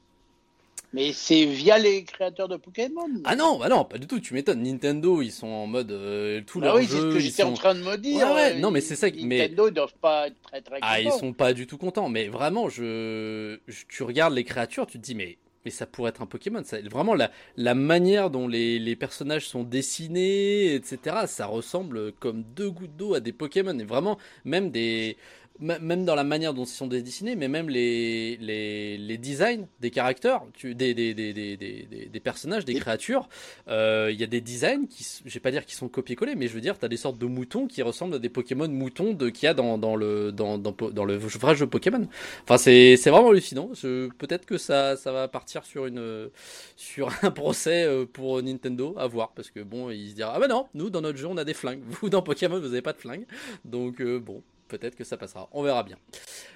Mais 0.95 1.13
c'est 1.13 1.47
via 1.47 1.79
les 1.79 2.05
créateurs 2.05 2.49
de 2.49 2.57
Pokémon. 2.57 3.09
Ah 3.25 3.35
non, 3.35 3.59
bah 3.59 3.69
non, 3.69 3.85
pas 3.85 3.97
du 3.97 4.07
tout. 4.07 4.21
Tu 4.21 4.35
m'étonnes. 4.35 4.63
Nintendo, 4.63 5.23
ils 5.23 5.33
sont 5.33 5.47
en 5.47 5.67
mode 5.67 5.91
euh, 5.91 6.43
tout 6.47 6.61
ah 6.63 6.77
oui, 6.77 6.87
c'est 6.87 6.99
ce 6.99 7.13
que 7.15 7.19
j'étais 7.19 7.45
en 7.45 7.55
train 7.55 7.75
de 7.75 7.81
me 7.81 7.97
dire. 7.97 8.31
Ouais, 8.31 8.59
non, 8.59 8.71
mais 8.71 8.83
c'est 8.83 8.97
ça. 8.97 9.09
Nintendo, 9.11 9.69
ils 9.69 9.75
doivent 9.75 9.95
pas 10.01 10.27
être 10.27 10.41
très 10.43 10.61
très. 10.61 10.79
Ah, 10.83 11.01
ils 11.01 11.11
sont 11.11 11.33
pas 11.33 11.55
du 11.55 11.67
tout 11.67 11.79
contents. 11.79 12.11
Mais 12.11 12.29
vraiment, 12.29 12.69
je, 12.69 13.59
tu 13.89 14.03
regardes 14.03 14.35
les 14.35 14.45
créatures, 14.45 14.87
tu 14.87 14.99
te 14.99 15.03
dis 15.03 15.15
mais 15.15 15.39
mais 15.65 15.71
ça 15.71 15.87
pourrait 15.87 16.11
être 16.11 16.23
un 16.23 16.27
Pokémon. 16.27 16.63
Ça, 16.65 16.81
vraiment, 16.83 17.15
la, 17.15 17.75
manière 17.75 18.31
dont 18.31 18.49
les, 18.49 18.97
personnages 18.97 19.49
sont 19.49 19.63
dessinés, 19.63 20.75
etc., 20.75 21.27
ça 21.27 21.47
ressemble 21.47 22.13
comme 22.13 22.43
deux 22.43 22.71
gouttes 22.71 22.97
d'eau 22.97 23.15
à 23.15 23.21
des 23.21 23.33
Pokémon. 23.33 23.79
Et 23.79 23.85
vraiment, 23.85 24.19
même 24.45 24.71
des, 24.71 25.17
même 25.61 26.05
dans 26.05 26.15
la 26.15 26.25
manière 26.25 26.55
dont 26.55 26.65
ils 26.65 26.69
sont 26.69 26.87
dessinés, 26.87 27.37
mais 27.37 27.49
même 27.49 27.69
les, 27.69 28.37
les, 28.39 28.99
les 28.99 29.19
designs 29.19 29.67
des 29.81 29.91
caractères, 29.91 30.43
des, 30.63 30.75
des, 30.75 31.15
des, 31.15 31.33
des, 31.33 31.57
des, 31.57 32.21
personnages, 32.21 32.65
des 32.65 32.75
créatures, 32.75 33.29
euh, 33.69 34.11
il 34.13 34.21
y 34.21 34.25
a 34.25 34.27
des 34.27 34.41
designs 34.41 34.87
qui, 34.87 35.07
je 35.25 35.33
vais 35.33 35.41
pas 35.41 35.51
dire 35.51 35.65
qu'ils 35.65 35.77
sont 35.77 35.89
copiés-collés, 35.89 36.35
mais 36.35 36.49
je 36.49 36.55
veux 36.55 36.61
dire, 36.61 36.79
tu 36.79 36.85
as 36.85 36.89
des 36.89 36.97
sortes 36.97 37.19
de 37.19 37.27
moutons 37.27 37.67
qui 37.67 37.83
ressemblent 37.83 38.15
à 38.15 38.19
des 38.19 38.29
Pokémon 38.29 38.69
moutons 38.69 39.13
de, 39.13 39.29
qu'il 39.29 39.47
y 39.47 39.49
a 39.49 39.55
dans, 39.55 39.79
dans, 39.79 39.97
le, 39.97 40.33
dans, 40.33 40.59
dans, 40.59 40.73
dans 40.73 41.05
le 41.05 41.17
vrai 41.17 41.55
jeu 41.55 41.67
Pokémon. 41.67 42.09
Enfin, 42.45 42.59
c'est, 42.59 42.97
c'est 42.97 43.11
vraiment 43.11 43.31
hallucinant. 43.31 43.71
peut-être 44.19 44.47
que 44.47 44.59
ça, 44.59 44.97
ça 44.97 45.13
va 45.13 45.29
partir 45.29 45.65
sur, 45.65 45.87
une, 45.87 46.31
sur 46.77 47.11
un 47.23 47.31
procès 47.31 47.85
euh, 47.85 48.05
pour 48.05 48.43
Nintendo, 48.43 48.95
à 48.99 49.07
voir, 49.07 49.33
parce 49.33 49.51
que 49.51 49.61
bon, 49.61 49.91
ils 49.91 50.11
se 50.11 50.15
diront, 50.15 50.31
ah 50.35 50.41
bah 50.41 50.49
non, 50.49 50.67
nous, 50.75 50.91
dans 50.91 51.01
notre 51.01 51.19
jeu, 51.19 51.27
on 51.27 51.37
a 51.37 51.45
des 51.45 51.55
flingues. 51.55 51.83
Vous, 51.87 52.09
dans 52.09 52.23
Pokémon, 52.23 52.59
vous 52.59 52.67
avez 52.67 52.83
pas 52.83 52.93
de 52.93 52.99
flingues. 52.99 53.27
Donc, 53.65 54.01
euh, 54.01 54.19
bon 54.19 54.43
peut-être 54.73 54.97
que 54.97 55.05
ça 55.05 55.17
passera. 55.19 55.49
On 55.53 55.63
verra 55.63 55.83
bien. 55.83 55.99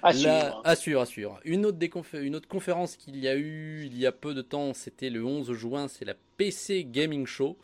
Assure. 0.01 0.61
assure, 0.63 1.39
Une 1.45 1.65
autre, 1.65 1.77
une 2.13 2.35
autre 2.35 2.47
conférence 2.47 2.95
qu'il 2.95 3.17
y 3.17 3.27
a 3.27 3.35
eu 3.35 3.85
il 3.85 3.97
y 3.97 4.07
a 4.07 4.11
peu 4.11 4.33
de 4.33 4.41
temps, 4.41 4.73
c'était 4.73 5.09
le 5.09 5.23
11 5.23 5.53
juin, 5.53 5.87
c'est 5.87 6.05
la 6.05 6.15
PC 6.37 6.85
Gaming 6.89 7.27
Show. 7.27 7.57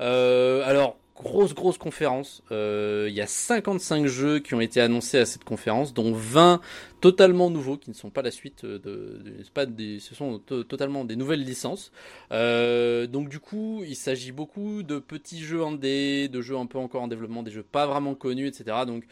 Euh, 0.00 0.62
alors, 0.64 0.98
grosse, 1.16 1.54
grosse 1.54 1.78
conférence. 1.78 2.42
Euh, 2.50 3.06
il 3.08 3.14
y 3.14 3.20
a 3.20 3.26
55 3.26 4.06
jeux 4.06 4.40
qui 4.40 4.54
ont 4.54 4.60
été 4.60 4.80
annoncés 4.80 5.18
à 5.18 5.26
cette 5.26 5.44
conférence, 5.44 5.94
dont 5.94 6.12
20 6.12 6.60
totalement 7.00 7.50
nouveaux, 7.50 7.76
qui 7.76 7.90
ne 7.90 7.94
sont 7.94 8.10
pas 8.10 8.22
la 8.22 8.30
suite 8.30 8.64
de... 8.64 9.22
pas 9.52 9.66
des, 9.66 10.00
ce 10.00 10.14
sont 10.14 10.38
totalement 10.38 11.04
des 11.04 11.16
nouvelles 11.16 11.42
licences. 11.42 11.92
Euh, 12.32 13.06
donc 13.06 13.28
du 13.28 13.40
coup, 13.40 13.82
il 13.86 13.96
s'agit 13.96 14.32
beaucoup 14.32 14.82
de 14.82 14.98
petits 14.98 15.40
jeux 15.40 15.62
en 15.62 15.72
D, 15.72 16.28
de 16.28 16.40
jeux 16.40 16.56
un 16.56 16.66
peu 16.66 16.78
encore 16.78 17.02
en 17.02 17.08
développement, 17.08 17.42
des 17.42 17.50
jeux 17.50 17.62
pas 17.62 17.86
vraiment 17.86 18.14
connus, 18.14 18.48
etc. 18.48 18.78
Donc 18.86 19.04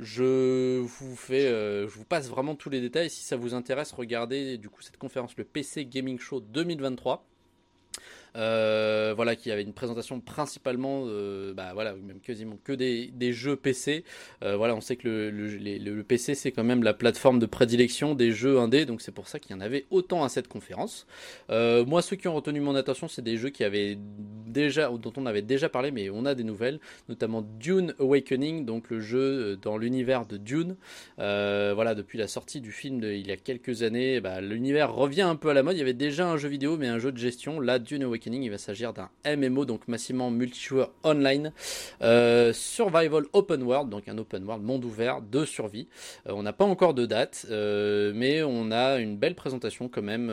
je 0.00 0.78
vous 0.78 1.14
fais, 1.14 1.46
euh, 1.46 1.86
je 1.86 1.94
vous 1.94 2.04
passe 2.04 2.28
vraiment 2.28 2.54
tous 2.54 2.70
les 2.70 2.80
détails. 2.80 3.10
Si 3.10 3.22
ça 3.22 3.36
vous 3.36 3.52
intéresse, 3.54 3.92
regardez 3.92 4.56
du 4.56 4.70
coup 4.70 4.80
cette 4.80 4.96
conférence, 4.96 5.36
le 5.36 5.44
PC 5.44 5.84
Gaming 5.84 6.18
Show 6.18 6.40
2023. 6.40 7.26
Euh, 8.36 9.12
voilà, 9.14 9.36
qui 9.36 9.50
avait 9.50 9.62
une 9.62 9.72
présentation 9.72 10.20
principalement, 10.20 11.04
euh, 11.06 11.52
bah 11.52 11.70
voilà, 11.74 11.94
même 11.94 12.20
quasiment 12.20 12.58
que 12.62 12.72
des, 12.72 13.32
jeux 13.32 13.56
PC. 13.56 14.04
Euh, 14.42 14.56
voilà, 14.56 14.74
on 14.74 14.80
sait 14.80 14.96
que 14.96 15.08
le 15.08 16.02
PC 16.02 16.34
c'est 16.34 16.52
quand 16.52 16.64
même 16.64 16.82
la 16.82 16.94
plateforme 16.94 17.38
de 17.38 17.46
prédilection 17.46 18.14
des 18.14 18.32
jeux 18.32 18.58
indés, 18.58 18.86
donc 18.86 19.00
c'est 19.00 19.12
pour 19.12 19.28
ça 19.28 19.38
qu'il 19.38 19.52
y 19.52 19.54
en 19.54 19.60
avait 19.60 19.86
autant 19.90 20.24
à 20.24 20.28
cette 20.28 20.48
conférence. 20.48 21.06
moi, 21.48 22.02
ceux 22.02 22.16
qui 22.16 22.28
ont 22.28 22.34
retenu 22.34 22.60
mon 22.60 22.74
attention, 22.74 23.08
c'est 23.08 23.22
des 23.22 23.36
jeux 23.36 23.50
qui 23.50 23.64
avaient 23.64 23.98
déjà, 24.46 24.88
dont 24.90 25.12
on 25.16 25.26
avait 25.26 25.42
déjà 25.42 25.68
parlé, 25.68 25.90
mais 25.90 26.10
on 26.10 26.24
a 26.24 26.34
des 26.34 26.44
nouvelles, 26.44 26.80
notamment 27.08 27.42
Dune 27.42 27.94
Awakening, 27.98 28.64
donc 28.64 28.90
le 28.90 29.00
jeu 29.00 29.56
dans 29.56 29.76
l'univers 29.76 30.26
de 30.26 30.36
Dune. 30.36 30.76
voilà, 31.16 31.94
depuis 31.94 32.18
la 32.18 32.28
sortie 32.28 32.60
du 32.60 32.72
film 32.72 33.00
il 33.02 33.26
y 33.26 33.32
a 33.32 33.36
quelques 33.36 33.82
années, 33.82 34.20
bah, 34.20 34.40
l'univers 34.40 34.92
revient 34.92 35.22
un 35.22 35.36
peu 35.36 35.50
à 35.50 35.54
la 35.54 35.62
mode. 35.62 35.76
Il 35.76 35.78
y 35.78 35.82
avait 35.82 35.92
déjà 35.94 36.28
un 36.28 36.36
jeu 36.36 36.48
vidéo, 36.48 36.76
mais 36.76 36.88
un 36.88 36.98
jeu 36.98 37.12
de 37.12 37.18
gestion. 37.18 37.60
Là, 37.60 37.78
Dune 37.78 38.02
Awakening 38.02 38.19
il 38.26 38.50
va 38.50 38.58
s'agir 38.58 38.92
d'un 38.92 39.10
MMO, 39.26 39.64
donc 39.64 39.88
massivement 39.88 40.30
multijoueur 40.30 40.90
online, 41.04 41.52
euh, 42.02 42.52
survival 42.52 43.24
open 43.32 43.62
world, 43.62 43.88
donc 43.88 44.08
un 44.08 44.18
open 44.18 44.44
world 44.44 44.62
monde 44.62 44.84
ouvert 44.84 45.20
de 45.20 45.44
survie. 45.44 45.88
Euh, 46.26 46.32
on 46.34 46.42
n'a 46.42 46.52
pas 46.52 46.64
encore 46.64 46.94
de 46.94 47.06
date, 47.06 47.46
euh, 47.50 48.12
mais 48.14 48.42
on 48.42 48.70
a 48.70 48.98
une 48.98 49.16
belle 49.16 49.34
présentation 49.34 49.88
quand 49.88 50.02
même 50.02 50.28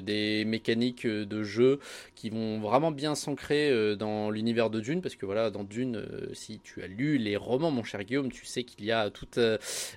des 0.00 0.44
mécaniques 0.44 1.06
de 1.06 1.42
jeu 1.42 1.78
qui 2.14 2.30
vont 2.30 2.60
vraiment 2.60 2.90
bien 2.90 3.14
s'ancrer 3.14 3.96
dans 3.96 4.30
l'univers 4.30 4.70
de 4.70 4.80
Dune, 4.80 5.00
parce 5.00 5.16
que 5.16 5.26
voilà, 5.26 5.50
dans 5.50 5.64
Dune, 5.64 6.04
si 6.32 6.60
tu 6.60 6.82
as 6.82 6.86
lu 6.86 7.18
les 7.18 7.36
romans, 7.36 7.70
mon 7.70 7.84
cher 7.84 8.04
Guillaume, 8.04 8.30
tu 8.30 8.46
sais 8.46 8.64
qu'il 8.64 8.84
y 8.84 8.92
a 8.92 9.10
toute 9.10 9.38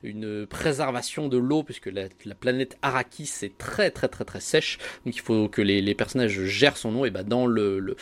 une 0.03 0.45
préservation 0.47 1.27
de 1.27 1.37
l'eau, 1.37 1.63
puisque 1.63 1.87
la, 1.87 2.07
planète 2.39 2.77
Arrakis 2.81 3.31
est 3.43 3.57
très 3.57 3.91
très 3.91 4.07
très 4.07 4.25
très 4.25 4.39
sèche, 4.39 4.77
donc 5.05 5.15
il 5.15 5.21
faut 5.21 5.47
que 5.47 5.61
les, 5.61 5.95
personnages 5.95 6.45
gèrent 6.45 6.77
son 6.77 6.95
eau, 6.95 7.05
et 7.05 7.11
bah 7.11 7.23
dans 7.25 7.47
le, 7.47 7.95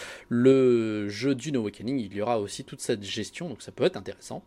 jeu 1.10 1.36
Dune 1.36 1.56
Awakening, 1.58 2.00
il 2.00 2.14
y 2.14 2.22
aura 2.22 2.40
aussi 2.40 2.64
toute 2.64 2.82
cette 2.82 3.04
gestion, 3.04 3.50
donc 3.50 3.62
ça 3.62 3.72
peut 3.72 3.84
être 3.84 3.98
intéressant. 3.98 4.44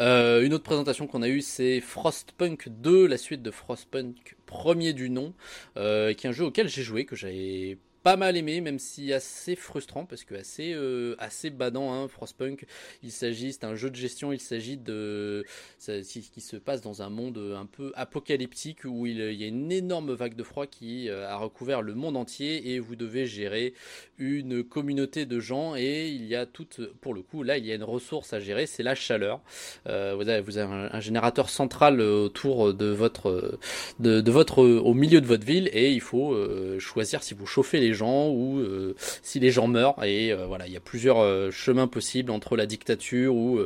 Euh, 0.00 0.42
une 0.42 0.52
autre 0.54 0.64
présentation 0.64 1.06
qu'on 1.06 1.22
a 1.22 1.28
eue, 1.28 1.40
c'est 1.40 1.80
Frostpunk 1.80 2.68
2, 2.68 3.06
la 3.06 3.16
suite 3.16 3.42
de 3.42 3.50
Frostpunk 3.50 4.36
premier 4.46 4.92
du 4.92 5.08
nom, 5.08 5.34
euh, 5.76 6.12
qui 6.14 6.26
est 6.26 6.30
un 6.30 6.32
jeu 6.32 6.44
auquel 6.44 6.68
j'ai 6.68 6.82
joué, 6.82 7.04
que 7.04 7.14
j'avais 7.14 7.78
pas 8.04 8.16
mal 8.16 8.36
aimé, 8.36 8.60
même 8.60 8.78
si 8.78 9.14
assez 9.14 9.56
frustrant 9.56 10.04
parce 10.04 10.24
que 10.24 10.34
assez 10.34 10.74
euh, 10.74 11.16
assez 11.18 11.48
badant. 11.48 11.92
Hein, 11.94 12.06
Frostpunk, 12.06 12.66
il 13.02 13.10
s'agit, 13.10 13.54
c'est 13.54 13.64
un 13.64 13.74
jeu 13.74 13.88
de 13.88 13.96
gestion. 13.96 14.30
Il 14.30 14.40
s'agit 14.40 14.76
de 14.76 15.44
ça, 15.78 15.94
qui 16.02 16.40
se 16.42 16.56
passe 16.56 16.82
dans 16.82 17.00
un 17.00 17.08
monde 17.08 17.38
un 17.56 17.64
peu 17.64 17.92
apocalyptique 17.96 18.84
où 18.84 19.06
il, 19.06 19.32
y 19.32 19.42
a 19.42 19.46
une 19.46 19.72
énorme 19.72 20.12
vague 20.12 20.36
de 20.36 20.42
froid 20.42 20.66
qui 20.66 21.08
euh, 21.08 21.26
a 21.26 21.36
recouvert 21.36 21.80
le 21.80 21.94
monde 21.94 22.18
entier 22.18 22.74
et 22.74 22.78
vous 22.78 22.94
devez 22.94 23.24
gérer 23.24 23.72
une 24.18 24.62
communauté 24.62 25.24
de 25.24 25.40
gens 25.40 25.74
et 25.74 26.08
il 26.08 26.26
y 26.26 26.36
a 26.36 26.44
toute, 26.44 26.82
pour 27.00 27.14
le 27.14 27.22
coup, 27.22 27.42
là 27.42 27.56
il 27.56 27.64
y 27.64 27.72
a 27.72 27.74
une 27.74 27.84
ressource 27.84 28.34
à 28.34 28.38
gérer, 28.40 28.66
c'est 28.66 28.82
la 28.82 28.94
chaleur. 28.94 29.40
Euh, 29.88 30.14
vous 30.14 30.28
avez, 30.28 30.42
vous 30.42 30.58
avez 30.58 30.90
un, 30.92 31.00
générateur 31.00 31.48
central 31.48 32.02
autour 32.02 32.74
de 32.74 32.86
votre 32.86 33.58
de, 33.98 34.30
votre 34.30 34.62
au 34.62 34.92
milieu 34.92 35.22
de 35.22 35.26
votre 35.26 35.46
ville 35.46 35.70
et 35.72 35.90
il 35.90 36.02
faut 36.02 36.36
choisir 36.78 37.22
si 37.22 37.32
vous 37.32 37.46
chauffez 37.46 37.80
les 37.80 37.93
gens 37.94 38.28
ou 38.28 38.58
euh, 38.58 38.94
si 39.22 39.40
les 39.40 39.50
gens 39.50 39.68
meurent. 39.68 40.02
Et 40.04 40.32
euh, 40.32 40.46
voilà, 40.46 40.66
il 40.66 40.72
y 40.72 40.76
a 40.76 40.80
plusieurs 40.80 41.18
euh, 41.18 41.50
chemins 41.50 41.86
possibles 41.86 42.30
entre 42.30 42.56
la 42.56 42.66
dictature 42.66 43.34
ou 43.34 43.60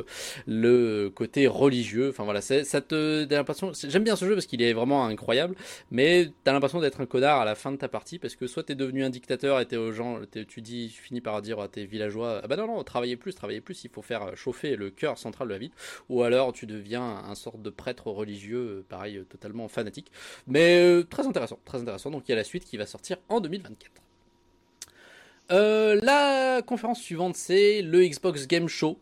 le 0.47 1.11
côté 1.13 1.47
religieux. 1.47 2.09
Enfin 2.09 2.23
voilà, 2.23 2.41
ça 2.41 2.81
te 2.81 3.31
l'impression. 3.33 3.71
J'aime 3.73 4.03
bien 4.03 4.15
ce 4.15 4.25
jeu 4.25 4.33
parce 4.33 4.45
qu'il 4.45 4.61
est 4.61 4.73
vraiment 4.73 5.05
incroyable, 5.05 5.55
mais 5.91 6.31
t'as 6.43 6.53
l'impression 6.53 6.79
d'être 6.79 7.01
un 7.01 7.05
connard 7.05 7.41
à 7.41 7.45
la 7.45 7.55
fin 7.55 7.71
de 7.71 7.77
ta 7.77 7.87
partie 7.87 8.19
parce 8.19 8.35
que 8.35 8.47
soit 8.47 8.63
t'es 8.63 8.75
devenu 8.75 9.03
un 9.03 9.09
dictateur 9.09 9.59
et 9.59 9.65
t'es 9.65 9.77
aux 9.77 9.91
gens, 9.91 10.19
tu 10.47 10.61
dis, 10.61 10.91
tu 10.93 11.01
finis 11.01 11.21
par 11.21 11.41
dire 11.41 11.59
à 11.59 11.67
tes 11.67 11.85
villageois, 11.85 12.41
ah 12.43 12.47
bah 12.47 12.55
non 12.55 12.67
non, 12.67 12.83
travaillez 12.83 13.17
plus, 13.17 13.33
travaillez 13.35 13.61
plus, 13.61 13.83
il 13.83 13.89
faut 13.89 14.01
faire 14.01 14.35
chauffer 14.35 14.75
le 14.75 14.89
cœur 14.89 15.17
central 15.17 15.47
de 15.47 15.53
la 15.53 15.59
ville, 15.59 15.71
ou 16.09 16.23
alors 16.23 16.53
tu 16.53 16.65
deviens 16.65 17.03
un, 17.03 17.35
sorte 17.35 17.61
de 17.61 17.69
prêtre 17.69 18.07
religieux, 18.07 18.85
pareil, 18.89 19.23
totalement 19.29 19.67
fanatique. 19.67 20.11
Mais 20.47 21.03
très 21.09 21.25
intéressant, 21.25 21.59
très 21.65 21.79
intéressant. 21.81 22.11
Donc 22.11 22.27
il 22.27 22.31
y 22.31 22.33
a 22.33 22.37
la 22.37 22.43
suite 22.43 22.65
qui 22.65 22.77
va 22.77 22.85
sortir 22.85 23.17
en 23.29 23.39
2024. 23.39 24.01
Euh, 25.51 25.99
la 26.03 26.61
conférence 26.61 27.01
suivante, 27.01 27.35
c'est 27.35 27.81
le 27.81 28.05
Xbox 28.05 28.47
Game 28.47 28.67
Show 28.67 28.99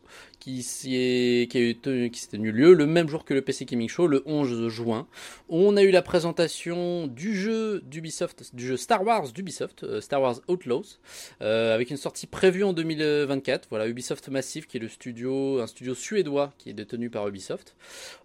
qui, 0.47 0.95
est, 0.95 1.51
qui, 1.51 1.75
qui 2.09 2.19
s'est 2.19 2.29
tenu 2.29 2.51
lieu 2.51 2.73
le 2.73 2.85
même 2.85 3.09
jour 3.09 3.25
que 3.25 3.33
le 3.33 3.41
PC 3.41 3.65
Gaming 3.65 3.89
Show, 3.89 4.07
le 4.07 4.23
11 4.25 4.69
juin. 4.69 5.07
On 5.49 5.75
a 5.75 5.83
eu 5.83 5.91
la 5.91 6.01
présentation 6.01 7.07
du 7.07 7.35
jeu 7.35 7.81
d'Ubisoft, 7.81 8.55
du 8.55 8.65
jeu 8.65 8.77
Star 8.77 9.03
Wars 9.03 9.31
d'Ubisoft, 9.33 9.83
euh, 9.83 9.99
Star 9.99 10.21
Wars 10.21 10.39
Outlaws, 10.47 10.99
euh, 11.41 11.75
avec 11.75 11.89
une 11.89 11.97
sortie 11.97 12.27
prévue 12.27 12.63
en 12.63 12.71
2024. 12.71 13.67
Voilà, 13.69 13.87
Ubisoft 13.87 14.29
Massive, 14.29 14.67
qui 14.67 14.77
est 14.77 14.79
le 14.79 14.87
studio, 14.87 15.59
un 15.59 15.67
studio 15.67 15.93
suédois 15.93 16.53
qui 16.57 16.69
est 16.69 16.73
détenu 16.73 17.09
par 17.09 17.27
Ubisoft. 17.27 17.75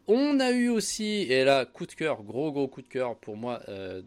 On 0.06 0.38
a 0.38 0.52
eu 0.52 0.68
aussi, 0.68 1.22
et 1.22 1.44
là, 1.44 1.64
coup 1.64 1.86
de 1.86 1.92
cœur, 1.92 2.22
gros 2.22 2.52
gros 2.52 2.68
coup 2.68 2.82
de 2.82 2.88
cœur 2.88 3.16
pour 3.16 3.36
moi 3.36 3.60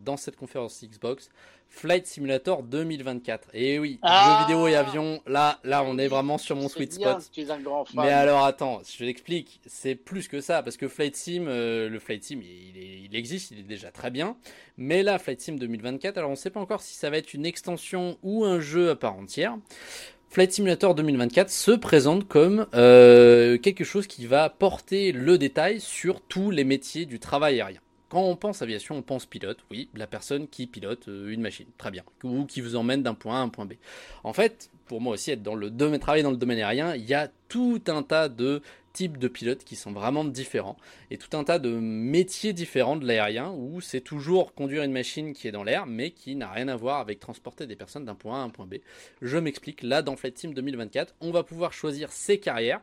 dans 0.03 0.17
cette 0.17 0.35
conférence 0.35 0.83
Xbox, 0.83 1.29
Flight 1.75 2.07
Simulator 2.07 2.63
2024. 2.63 3.49
Et 3.53 3.79
oui, 3.79 3.99
ah 4.01 4.25
jeux 4.25 4.47
vidéo 4.47 4.67
et 4.67 4.75
avion, 4.75 5.21
là, 5.27 5.59
là, 5.63 5.83
on 5.83 5.97
est 5.97 6.07
vraiment 6.07 6.37
sur 6.37 6.55
mon 6.55 6.69
sweet 6.69 6.93
spot. 6.93 7.17
Mais 8.05 8.11
alors 8.11 8.45
attends, 8.45 8.81
je 8.97 9.03
l'explique, 9.03 9.59
c'est 9.65 9.95
plus 9.95 10.27
que 10.27 10.41
ça, 10.41 10.63
parce 10.63 10.77
que 10.77 10.87
Flight 10.87 11.15
Sim, 11.15 11.45
euh, 11.47 11.89
le 11.89 11.99
Flight 11.99 12.23
Sim, 12.23 12.39
il, 12.41 13.05
il, 13.05 13.15
existe, 13.15 13.51
il 13.51 13.59
est 13.59 13.63
déjà 13.63 13.91
très 13.91 14.11
bien. 14.11 14.37
Mais 14.77 15.03
là, 15.03 15.19
Flight 15.19 15.41
Sim 15.41 15.55
2024, 15.55 16.17
alors 16.17 16.29
on 16.29 16.33
ne 16.33 16.37
sait 16.37 16.49
pas 16.49 16.59
encore 16.59 16.81
si 16.81 16.95
ça 16.95 17.09
va 17.09 17.17
être 17.17 17.33
une 17.33 17.45
extension 17.45 18.17
ou 18.23 18.45
un 18.45 18.59
jeu 18.59 18.89
à 18.89 18.95
part 18.95 19.15
entière. 19.15 19.57
Flight 20.29 20.51
Simulator 20.51 20.95
2024 20.95 21.49
se 21.49 21.71
présente 21.71 22.27
comme 22.27 22.67
euh, 22.73 23.57
quelque 23.57 23.85
chose 23.85 24.05
qui 24.05 24.25
va 24.25 24.49
porter 24.49 25.13
le 25.13 25.37
détail 25.37 25.79
sur 25.79 26.19
tous 26.19 26.51
les 26.51 26.65
métiers 26.65 27.05
du 27.05 27.19
travail 27.19 27.61
aérien. 27.61 27.79
Quand 28.15 28.23
on 28.23 28.37
pense 28.37 28.61
aviation, 28.61 28.95
on 28.95 29.01
pense 29.01 29.25
pilote, 29.25 29.57
oui, 29.69 29.89
la 29.93 30.07
personne 30.07 30.47
qui 30.47 30.67
pilote 30.67 31.09
euh, 31.09 31.27
une 31.33 31.41
machine, 31.41 31.65
très 31.77 31.91
bien, 31.91 32.05
ou 32.23 32.45
qui 32.45 32.61
vous 32.61 32.77
emmène 32.77 33.03
d'un 33.03 33.13
point 33.13 33.35
A 33.35 33.39
à 33.39 33.41
un 33.41 33.49
point 33.49 33.65
B. 33.65 33.73
En 34.23 34.31
fait, 34.31 34.69
pour 34.85 35.01
moi 35.01 35.15
aussi, 35.15 35.31
être 35.31 35.43
dans 35.43 35.53
le 35.53 35.69
domaine, 35.69 35.99
travailler 35.99 36.23
dans 36.23 36.31
le 36.31 36.37
domaine 36.37 36.59
aérien, 36.59 36.95
il 36.95 37.03
y 37.03 37.13
a 37.13 37.29
tout 37.49 37.81
un 37.87 38.03
tas 38.03 38.29
de 38.29 38.61
types 38.93 39.17
de 39.17 39.27
pilotes 39.27 39.65
qui 39.65 39.75
sont 39.75 39.91
vraiment 39.91 40.23
différents 40.23 40.77
et 41.11 41.17
tout 41.17 41.35
un 41.35 41.43
tas 41.43 41.59
de 41.59 41.71
métiers 41.71 42.53
différents 42.53 42.95
de 42.95 43.05
l'aérien 43.05 43.51
où 43.51 43.81
c'est 43.81 43.99
toujours 43.99 44.53
conduire 44.53 44.83
une 44.83 44.93
machine 44.93 45.33
qui 45.33 45.49
est 45.49 45.51
dans 45.51 45.65
l'air 45.65 45.85
mais 45.85 46.11
qui 46.11 46.37
n'a 46.37 46.49
rien 46.49 46.69
à 46.69 46.77
voir 46.77 47.01
avec 47.01 47.19
transporter 47.19 47.67
des 47.67 47.75
personnes 47.75 48.05
d'un 48.05 48.15
point 48.15 48.39
A 48.39 48.43
à 48.43 48.45
un 48.45 48.49
point 48.49 48.65
B. 48.65 48.75
Je 49.21 49.37
m'explique, 49.37 49.83
là 49.83 50.01
dans 50.01 50.15
Flight 50.15 50.35
Team 50.35 50.53
2024, 50.53 51.15
on 51.19 51.31
va 51.31 51.43
pouvoir 51.43 51.73
choisir 51.73 52.13
ses 52.13 52.39
carrières 52.39 52.79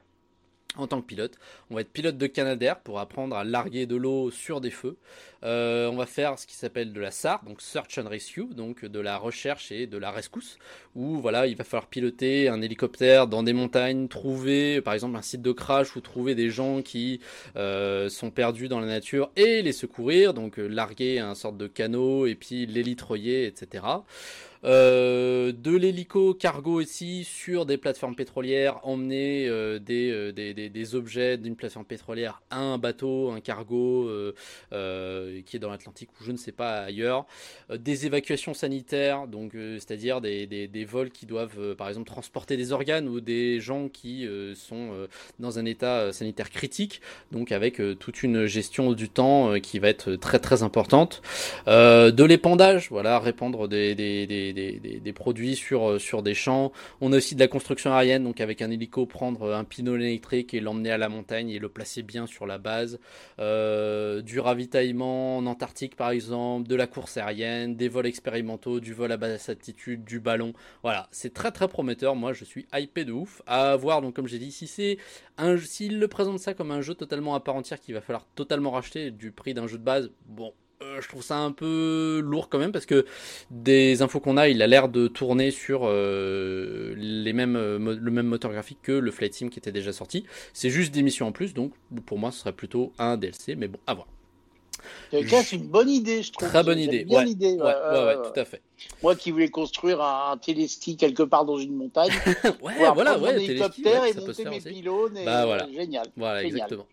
en 0.77 0.87
tant 0.87 1.01
que 1.01 1.07
pilote. 1.07 1.39
On 1.71 1.75
va 1.75 1.83
être 1.83 1.93
pilote 1.93 2.17
de 2.17 2.27
Canadair 2.27 2.81
pour 2.81 3.01
apprendre 3.01 3.37
à 3.37 3.45
larguer 3.45 3.87
de 3.87 3.97
l'eau 3.97 4.31
sur 4.31 4.61
des 4.61 4.71
feux. 4.71 4.97
Euh, 5.45 5.89
on 5.91 5.97
va 5.97 6.07
faire 6.07 6.39
ce 6.39 6.47
qui 6.47 6.55
s'appelle 6.55 6.93
de 6.93 7.01
la 7.01 7.11
SAR, 7.11 7.43
donc 7.45 7.61
Search 7.61 7.99
and 7.99 8.09
Rescue, 8.09 8.47
donc 8.55 8.85
de 8.85 9.01
la 9.01 9.19
recherche 9.19 9.73
et 9.73 9.87
de 9.87 9.99
la 9.99 10.11
rescousse, 10.11 10.59
où 10.95 11.17
voilà, 11.17 11.47
il 11.47 11.57
va 11.57 11.65
falloir 11.65 11.89
piloter 11.89 12.49
un 12.49 12.63
hélicoptère 12.63 13.27
dans 13.27 13.43
des 13.43 13.53
montagnes, 13.53 14.07
trouver 14.09 14.81
par 14.81 14.95
exemple 14.95 15.17
un 15.17 15.23
site 15.23 15.43
de 15.43 15.53
crash 15.53 15.97
ou 15.97 16.01
trouver 16.01 16.35
des 16.35 16.51
gens 16.51 16.83
qui 16.83 17.21
euh, 17.57 18.09
sont 18.09 18.31
perdus 18.31 18.69
dans 18.69 18.81
la 18.81 18.87
nature 18.87 19.31
et 19.37 19.63
les 19.63 19.73
secourir, 19.73 20.33
donc 20.33 20.59
euh, 20.59 20.69
larguer 20.69 21.19
un 21.19 21.35
sorte 21.35 21.57
de 21.57 21.67
canot 21.67 22.27
et 22.27 22.37
puis 22.37 22.67
l'élitroyer, 22.67 23.47
etc. 23.47 23.85
Euh, 24.65 25.53
de 25.53 25.77
l'hélico 25.77 26.35
cargo 26.35 26.81
ici 26.81 27.25
sur 27.25 27.67
des 27.67 27.77
plateformes 27.77 28.15
pétrolières, 28.15 28.79
emmener 28.85 29.49
euh, 29.49 29.79
des, 29.79 30.33
des, 30.33 30.55
des, 30.55 30.69
des, 30.69 30.95
objets 30.95 31.37
d'une 31.37 31.57
plateforme 31.57 31.85
pétrolière 31.85 32.43
à 32.51 32.61
un 32.61 32.79
bateau, 32.79 33.31
un 33.31 33.41
cargo 33.41 34.09
qui 34.71 35.57
est 35.57 35.59
dans 35.59 35.71
l'Atlantique 35.71 36.11
ou 36.21 36.25
je 36.25 36.33
ne 36.33 36.37
sais 36.37 36.53
pas 36.53 36.83
ailleurs. 36.83 37.27
des 37.75 38.07
évacuations 38.07 38.55
sanitaires, 38.55 39.27
donc 39.27 39.53
c'est-à-dire 39.55 40.21
des, 40.21 40.47
des, 40.47 40.85
vols 40.85 41.11
qui 41.11 41.27
doivent 41.27 41.75
par 41.77 41.89
exemple 41.89 42.09
transporter 42.09 42.57
des 42.57 42.73
organes 42.73 43.09
ou 43.09 43.21
des 43.21 43.61
gens 43.61 43.89
qui 43.89 44.29
sont 44.55 45.09
dans 45.39 45.59
un 45.59 45.65
état 45.65 46.13
sanitaire 46.13 46.51
critique, 46.51 47.01
donc 47.31 47.53
avec 47.53 47.81
toute 47.99 48.23
une 48.23 48.47
gestion 48.47 48.93
du 48.93 49.09
temps 49.09 49.59
qui 49.61 49.79
va 49.79 49.89
être 49.89 50.15
très 50.17 50.39
très 50.39 50.63
importante. 50.63 51.23
de 51.67 52.25
l'épandage, 52.25 52.89
voilà, 52.91 53.19
répandre 53.19 53.69
des, 53.69 53.95
des 53.95 54.27
des, 54.27 54.52
produits 55.15 55.57
sur, 55.57 55.91
euh, 55.91 55.99
sur 55.99 56.23
des 56.23 56.35
champs. 56.35 56.73
On 57.01 57.13
a 57.13 57.17
aussi 57.17 57.35
de 57.35 57.41
la 57.41 57.49
construction 57.49 57.93
aérienne, 57.93 58.25
donc 58.25 58.41
avec 58.41 58.63
un 58.63 58.71
hélico, 58.71 59.07
prendre 59.07 59.53
un 59.53 59.65
pylône 59.65 60.03
électrique 60.03 60.55
et 60.55 60.61
l'emmener 60.61 60.91
à 60.91 60.99
la 60.99 61.09
montagne 61.09 61.51
et 61.51 61.59
le 61.59 61.69
placer 61.69 62.03
bien 62.03 62.27
sur 62.27 62.47
la 62.47 62.59
base. 62.59 62.99
Euh, 63.39 64.23
du 64.23 64.41
ravitaillement 64.41 65.39
en 65.39 65.47
Antarctique, 65.47 65.97
par 65.97 66.11
exemple, 66.11 66.69
de 66.69 66.75
la 66.75 66.87
course 66.87 67.17
aérienne, 67.17 67.77
des 67.77 67.89
vols 67.89 68.07
expérimentaux, 68.07 68.81
du 68.81 68.95
vol 68.95 69.13
à 69.13 69.17
basse 69.17 69.49
altitude, 69.49 70.05
du 70.05 70.21
ballon. 70.21 70.53
Voilà, 70.83 71.09
c'est 71.11 71.33
très 71.33 71.53
très 71.53 71.69
prometteur. 71.69 72.17
Moi, 72.17 72.33
je 72.33 72.45
suis 72.45 72.67
hypé 72.73 73.05
de 73.05 73.13
ouf. 73.13 73.43
À 73.47 73.77
voir, 73.77 74.03
donc 74.03 74.15
comme 74.15 74.27
j'ai 74.27 74.39
dit, 74.39 74.53
si 74.53 74.67
c'est 74.67 74.99
s'il 75.59 75.99
le 75.99 76.09
présente 76.09 76.39
ça 76.39 76.55
comme 76.55 76.71
un 76.71 76.81
jeu 76.81 76.95
totalement 76.95 77.35
à 77.35 77.41
part 77.41 77.57
entière 77.57 77.81
qu'il 77.81 77.95
va 77.95 78.01
falloir 78.01 78.27
totalement 78.35 78.71
racheter 78.71 79.11
du 79.11 79.33
prix 79.33 79.55
d'un 79.55 79.67
jeu 79.67 79.79
de 79.79 79.83
base, 79.83 80.11
bon, 80.27 80.53
euh, 80.83 81.01
je 81.01 81.09
trouve 81.09 81.23
ça 81.23 81.39
un 81.39 81.53
peu 81.53 82.21
lourd 82.25 82.49
quand 82.49 82.59
même 82.59 82.73
parce 82.73 82.87
que 82.87 83.07
des 83.51 84.03
infos 84.03 84.21
qu'on 84.21 84.37
a, 84.37 84.49
il 84.49 84.63
a 84.63 84.67
l'air 84.67 84.89
de 84.89 85.09
tourner 85.09 85.51
sur 85.51 85.83
euh, 85.85 86.95
les 86.97 87.33
mêmes, 87.33 87.57
euh, 87.57 87.79
le 87.79 88.11
même 88.11 88.27
moteur 88.27 88.53
graphique 88.53 88.79
que 88.83 88.93
le 88.93 89.11
Flight 89.11 89.35
Sim 89.35 89.49
qui 89.49 89.59
était 89.59 89.73
déjà 89.73 89.93
sorti. 89.93 90.25
C'est 90.53 90.71
juste 90.71 90.93
des 90.93 91.03
missions 91.03 91.27
en 91.27 91.33
plus, 91.33 91.55
donc 91.55 91.73
pour 92.07 92.19
moi 92.19 92.33
ce 92.33 92.41
serait 92.41 92.53
plutôt 92.53 92.93
un 92.99 93.17
DLC, 93.17 93.55
mais 93.55 93.69
bon, 93.69 93.79
à 93.87 93.95
voir. 93.95 94.07
C'est 95.11 95.53
une 95.53 95.69
bonne 95.69 95.89
idée, 95.89 96.23
je 96.23 96.33
trouve. 96.33 96.49
Très 96.49 96.65
bonne 96.65 96.79
idée. 96.79 97.05
Bien 97.05 97.25
idée. 97.25 97.53
Ouais, 97.53 97.63
ouais, 97.63 98.17
tout 98.17 98.41
à 98.41 98.45
fait. 98.45 98.63
Moi 99.03 99.15
qui 99.15 99.31
voulais 99.31 99.51
construire 99.51 100.01
un, 100.01 100.37
téléski 100.39 100.97
quelque 100.97 101.23
part 101.23 101.45
dans 101.45 101.59
une 101.59 101.77
montagne. 101.77 102.11
ouais, 102.63 102.75
voilà, 102.95 103.19
ouais, 103.19 103.43
hélicoptère 103.45 104.05
et 104.05 104.15
monter 104.15 104.45
mes 104.47 104.61
pylônes. 104.61 105.17
Et, 105.17 105.25
bah, 105.25 105.47
voilà. 105.47 105.69
Génial. 105.73 106.07
Voilà, 106.17 106.43
exactement. 106.43 106.87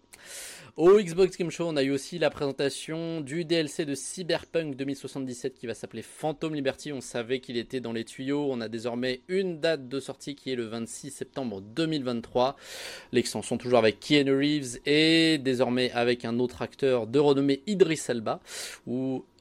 Au 0.78 1.00
Xbox 1.00 1.38
Game 1.38 1.50
Show, 1.50 1.66
on 1.68 1.76
a 1.76 1.84
eu 1.84 1.92
aussi 1.92 2.20
la 2.20 2.30
présentation 2.30 3.22
du 3.22 3.44
DLC 3.44 3.86
de 3.86 3.96
Cyberpunk 3.96 4.76
2077 4.76 5.56
qui 5.56 5.68
va 5.68 5.74
s'appeler 5.74 6.02
Phantom 6.02 6.54
Liberty. 6.54 6.94
On 6.94 7.02
savait 7.02 7.40
qu'il 7.40 7.58
était 7.58 7.80
dans 7.80 7.92
les 7.92 8.06
tuyaux. 8.06 8.48
On 8.50 8.62
a 8.62 8.68
désormais 8.68 9.22
une 9.28 9.60
date 9.60 9.90
de 9.90 10.00
sortie 10.00 10.36
qui 10.36 10.52
est 10.52 10.56
le 10.56 10.66
26 10.66 11.12
septembre 11.12 11.62
2023. 11.62 12.56
L'extension 13.12 13.58
toujours 13.58 13.80
avec 13.80 14.00
Keanu 14.00 14.36
Reeves 14.36 14.80
et 14.86 15.38
désormais 15.40 15.92
avec 15.92 16.24
un 16.24 16.40
autre 16.40 16.62
acteur 16.62 17.08
de 17.08 17.20
renommée 17.20 17.62
Idris 17.66 18.02
Elba. 18.08 18.40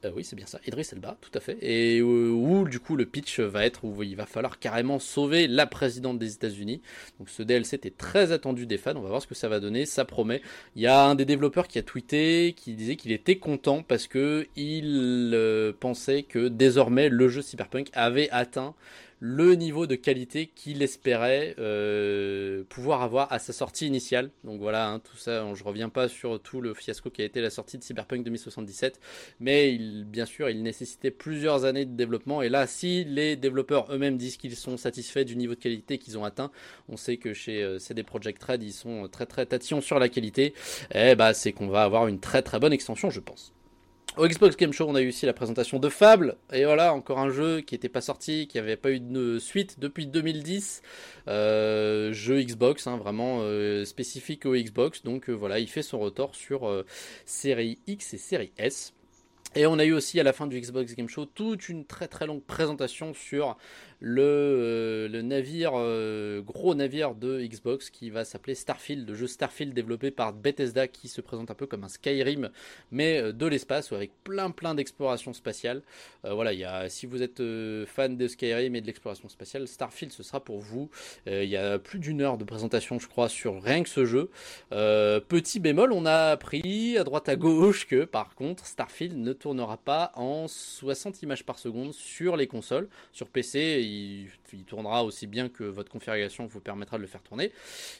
Euh, 0.05 0.11
oui, 0.15 0.23
c'est 0.23 0.35
bien 0.35 0.45
ça, 0.45 0.59
Idris 0.65 0.89
Elba, 0.91 1.17
tout 1.21 1.31
à 1.33 1.39
fait. 1.39 1.57
Et 1.61 2.01
où, 2.01 2.67
du 2.67 2.79
coup 2.79 2.95
le 2.95 3.05
pitch 3.05 3.39
va 3.39 3.65
être 3.65 3.83
où 3.83 4.03
il 4.03 4.15
va 4.15 4.25
falloir 4.25 4.59
carrément 4.59 4.99
sauver 4.99 5.47
la 5.47 5.67
présidente 5.67 6.19
des 6.19 6.33
États-Unis. 6.33 6.81
Donc 7.19 7.29
ce 7.29 7.43
DLC 7.43 7.75
était 7.75 7.89
très 7.89 8.31
attendu 8.31 8.65
des 8.65 8.77
fans. 8.77 8.95
On 8.95 9.01
va 9.01 9.09
voir 9.09 9.21
ce 9.21 9.27
que 9.27 9.35
ça 9.35 9.49
va 9.49 9.59
donner. 9.59 9.85
Ça 9.85 10.05
promet. 10.05 10.41
Il 10.75 10.81
y 10.81 10.87
a 10.87 11.05
un 11.05 11.15
des 11.15 11.25
développeurs 11.25 11.67
qui 11.67 11.79
a 11.79 11.83
tweeté, 11.83 12.53
qui 12.55 12.73
disait 12.73 12.95
qu'il 12.95 13.11
était 13.11 13.37
content 13.37 13.83
parce 13.83 14.07
que 14.07 14.47
il 14.55 15.31
euh, 15.33 15.73
pensait 15.79 16.23
que 16.23 16.47
désormais 16.47 17.09
le 17.09 17.27
jeu 17.29 17.41
Cyberpunk 17.41 17.89
avait 17.93 18.29
atteint 18.31 18.75
le 19.19 19.55
niveau 19.55 19.85
de 19.85 19.95
qualité 19.95 20.47
qu'il 20.47 20.81
espérait 20.81 21.55
euh, 21.59 22.63
pouvoir 22.69 23.01
avoir 23.01 23.31
à 23.33 23.39
sa 23.39 23.51
sortie 23.51 23.85
initiale. 23.85 24.31
Donc 24.43 24.59
voilà, 24.61 24.89
hein, 24.89 24.99
tout 24.99 25.17
ça, 25.17 25.53
je 25.53 25.63
reviens 25.63 25.89
pas 25.89 26.07
sur 26.07 26.41
tout 26.41 26.61
le 26.61 26.73
fiasco 26.73 27.09
qui 27.09 27.21
a 27.21 27.25
été 27.25 27.41
la 27.41 27.49
sortie 27.49 27.77
de 27.77 27.83
Cyberpunk 27.83 28.23
2077, 28.23 28.99
mais 29.39 29.73
il, 29.73 30.05
bien 30.05 30.25
sûr, 30.25 30.49
il 30.49 30.63
nécessitait 30.63 31.11
plusieurs 31.11 31.65
années 31.65 31.85
de 31.85 31.95
développement. 31.95 32.41
Et 32.41 32.49
là, 32.49 32.65
si 32.65 33.03
les 33.03 33.35
développeurs 33.35 33.93
eux-mêmes 33.93 34.17
disent 34.17 34.37
qu'ils 34.37 34.55
sont 34.55 34.77
satisfaits 34.77 35.25
du 35.25 35.35
niveau 35.35 35.55
de 35.55 35.59
qualité 35.59 35.97
qu'ils 35.97 36.17
ont 36.17 36.23
atteint, 36.23 36.51
on 36.87 36.95
sait 36.95 37.17
que 37.17 37.33
chez 37.33 37.61
euh, 37.61 37.77
CD 37.77 38.03
Projekt 38.03 38.41
Red, 38.43 38.63
ils 38.63 38.73
sont 38.73 39.09
très 39.09 39.25
très 39.25 39.45
tatillons 39.45 39.81
sur 39.81 39.99
la 39.99 40.07
qualité. 40.07 40.53
Et 40.93 41.11
eh 41.11 41.15
bah, 41.15 41.33
c'est 41.33 41.51
qu'on 41.51 41.67
va 41.67 41.83
avoir 41.83 42.07
une 42.07 42.19
très 42.19 42.41
très 42.41 42.59
bonne 42.59 42.73
extension, 42.73 43.09
je 43.09 43.19
pense. 43.19 43.53
Au 44.19 44.27
Xbox 44.27 44.57
Game 44.57 44.73
Show, 44.73 44.85
on 44.85 44.95
a 44.95 45.01
eu 45.01 45.07
aussi 45.07 45.25
la 45.25 45.31
présentation 45.31 45.79
de 45.79 45.87
Fable. 45.87 46.35
Et 46.51 46.65
voilà, 46.65 46.93
encore 46.93 47.19
un 47.19 47.29
jeu 47.29 47.61
qui 47.61 47.73
n'était 47.73 47.87
pas 47.87 48.01
sorti, 48.01 48.47
qui 48.47 48.57
n'avait 48.57 48.75
pas 48.75 48.91
eu 48.91 48.99
de 48.99 49.39
suite 49.39 49.79
depuis 49.79 50.07
2010. 50.07 50.81
Euh, 51.29 52.11
jeu 52.11 52.43
Xbox, 52.43 52.85
hein, 52.85 52.97
vraiment 52.97 53.37
euh, 53.43 53.85
spécifique 53.85 54.45
au 54.45 54.55
Xbox. 54.55 55.03
Donc 55.03 55.29
euh, 55.29 55.31
voilà, 55.31 55.59
il 55.59 55.69
fait 55.69 55.83
son 55.83 55.99
retour 55.99 56.35
sur 56.35 56.69
série 57.23 57.79
X 57.87 58.13
et 58.13 58.17
série 58.17 58.51
S. 58.57 58.93
Et 59.55 59.65
on 59.65 59.79
a 59.79 59.85
eu 59.85 59.93
aussi 59.93 60.19
à 60.19 60.23
la 60.23 60.33
fin 60.33 60.47
du 60.47 60.59
Xbox 60.59 60.95
Game 60.95 61.07
Show 61.07 61.25
toute 61.25 61.69
une 61.69 61.85
très 61.85 62.09
très 62.09 62.27
longue 62.27 62.43
présentation 62.43 63.13
sur 63.13 63.57
le, 63.99 64.21
euh, 64.21 65.07
le 65.09 65.21
navire, 65.21 65.73
euh, 65.75 66.41
gros 66.41 66.73
navire 66.73 67.15
de 67.15 67.41
Xbox 67.41 67.89
qui 67.89 68.09
va 68.09 68.23
s'appeler 68.23 68.55
Starfield, 68.55 69.07
le 69.07 69.15
jeu 69.15 69.27
Starfield 69.27 69.73
développé 69.73 70.11
par 70.11 70.33
Bethesda 70.33 70.87
qui 70.87 71.07
se 71.07 71.21
présente 71.21 71.51
un 71.51 71.55
peu 71.55 71.65
comme 71.65 71.83
un 71.83 71.89
Skyrim 71.89 72.49
mais 72.91 73.21
euh, 73.21 73.33
de 73.33 73.45
l'espace 73.45 73.91
avec 73.91 74.11
plein 74.23 74.51
plein 74.51 74.75
d'exploration 74.75 75.33
spatiale. 75.33 75.81
voilà, 76.23 76.53
il 76.53 76.59
y 76.59 76.65
a, 76.65 76.89
si 76.89 77.05
vous 77.05 77.21
êtes 77.21 77.41
fan 77.85 78.17
de 78.17 78.27
Skyrim 78.27 78.75
et 78.75 78.81
de 78.81 78.85
l'exploration 78.87 79.27
spatiale, 79.29 79.67
Starfield 79.67 80.13
ce 80.13 80.23
sera 80.23 80.39
pour 80.39 80.59
vous. 80.59 80.89
il 81.27 81.49
y 81.49 81.57
a 81.57 81.79
plus 81.79 81.99
d'une 81.99 82.21
heure 82.21 82.37
de 82.37 82.43
présentation 82.43 82.99
je 82.99 83.07
crois 83.07 83.29
sur 83.29 83.61
rien 83.61 83.83
que 83.83 83.89
ce 83.89 84.05
jeu. 84.05 84.29
petit 84.69 85.59
bémol, 85.59 85.91
on 85.91 86.05
a 86.05 86.31
appris 86.31 86.97
à 86.97 87.03
droite 87.03 87.29
à 87.29 87.35
gauche 87.35 87.87
que 87.87 88.05
par 88.05 88.35
contre 88.35 88.65
Starfield 88.65 89.17
ne 89.17 89.33
tournera 89.33 89.77
pas 89.77 90.11
en 90.15 90.47
60 90.47 91.21
images 91.23 91.45
par 91.45 91.59
seconde 91.59 91.93
sur 91.93 92.37
les 92.37 92.47
consoles. 92.47 92.87
Sur 93.11 93.27
PC, 93.27 93.88
il, 93.89 94.63
tournera 94.65 95.03
aussi 95.03 95.27
bien 95.27 95.49
que 95.49 95.63
votre 95.63 95.91
configuration 95.91 96.47
vous 96.47 96.59
permettra 96.59 96.97
de 96.97 97.01
le 97.01 97.07
faire 97.07 97.21
tourner. 97.21 97.51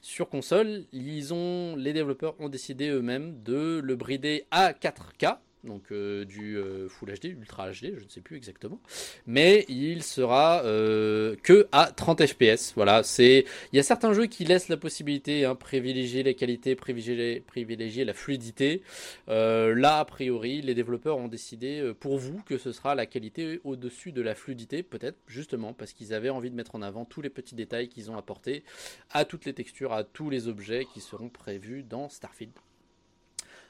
Sur 0.02 0.30
console, 0.30 0.86
ils 0.92 1.30
les 1.78 1.94
développeurs 1.94 2.36
ont 2.40 2.50
décidé 2.50 2.90
eux-mêmes 2.90 3.42
de 3.44 3.82
le 3.84 3.96
brider 3.96 4.46
à 4.52 4.74
4K, 4.74 5.38
donc 5.64 5.92
euh, 5.92 6.24
du 6.24 6.58
euh, 6.58 6.88
Full 6.88 7.14
HD, 7.14 7.26
Ultra 7.26 7.72
HD, 7.72 7.96
je 7.98 8.04
ne 8.04 8.10
sais 8.10 8.22
plus 8.22 8.38
exactement, 8.38 8.80
mais 9.28 9.66
il 9.68 10.04
sera 10.04 10.64
euh, 10.64 11.36
que 11.44 11.68
à 11.72 11.92
30 11.92 12.26
FPS. 12.26 12.74
Voilà, 12.76 13.04
c'est 13.04 13.46
il 13.74 13.76
y 13.76 13.80
a 13.80 13.84
certains 13.84 14.14
jeux 14.14 14.28
qui 14.28 14.46
laissent 14.46 14.70
la 14.70 14.78
possibilité, 14.78 15.46
hein, 15.46 15.56
privilégier 15.56 16.24
les 16.24 16.36
qualités, 16.36 16.76
privilégier, 16.76 17.42
privilégier 17.42 18.06
la 18.06 18.14
fluidité. 18.14 18.82
là, 19.28 20.00
a 20.00 20.06
priori, 20.06 20.62
les 20.62 20.74
développeurs 20.74 21.18
ont 21.18 21.28
décidé 21.28 21.92
pour 22.00 22.18
vous 22.18 22.42
que 22.46 22.58
ce 22.58 22.72
sera 22.72 22.96
la 22.96 23.06
qualité 23.06 23.60
au-dessus 23.64 24.12
de 24.12 24.22
la 24.22 24.36
fluidité, 24.36 24.84
peut-être 24.84 25.18
justement 25.28 25.74
parce 25.74 25.94
qu'ils 25.94 26.14
avaient 26.14 26.30
envie 26.30 26.52
de 26.52 26.56
mettre 26.56 26.76
en 26.76 26.82
avant 26.82 27.06
tous 27.06 27.22
les 27.22 27.30
petits 27.30 27.56
détails 27.56 27.90
qu'ils 27.90 28.10
ont 28.12 28.18
apportés 28.18 28.64
à 29.12 29.26
toutes 29.26 29.46
les 29.46 29.54
textures, 29.54 29.94
à 29.94 30.04
tous 30.04 30.30
les 30.30 30.48
objets 30.48 30.86
qui 30.86 31.02
seront 31.02 31.30
prévus 31.30 31.84
dans 31.84 32.10
Starfield. 32.10 32.54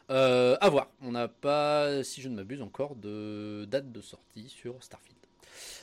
Euh, 0.10 0.58
à 0.60 0.69
voir. 0.69 0.88
On 1.02 1.12
n'a 1.12 1.28
pas, 1.28 2.04
si 2.04 2.22
je 2.22 2.30
ne 2.30 2.36
m'abuse, 2.36 2.62
encore 2.62 2.95
de 2.95 3.65
date 3.69 3.91
de 3.91 4.02
sortie 4.02 4.50
sur 4.50 4.84
Starfield. 4.84 5.17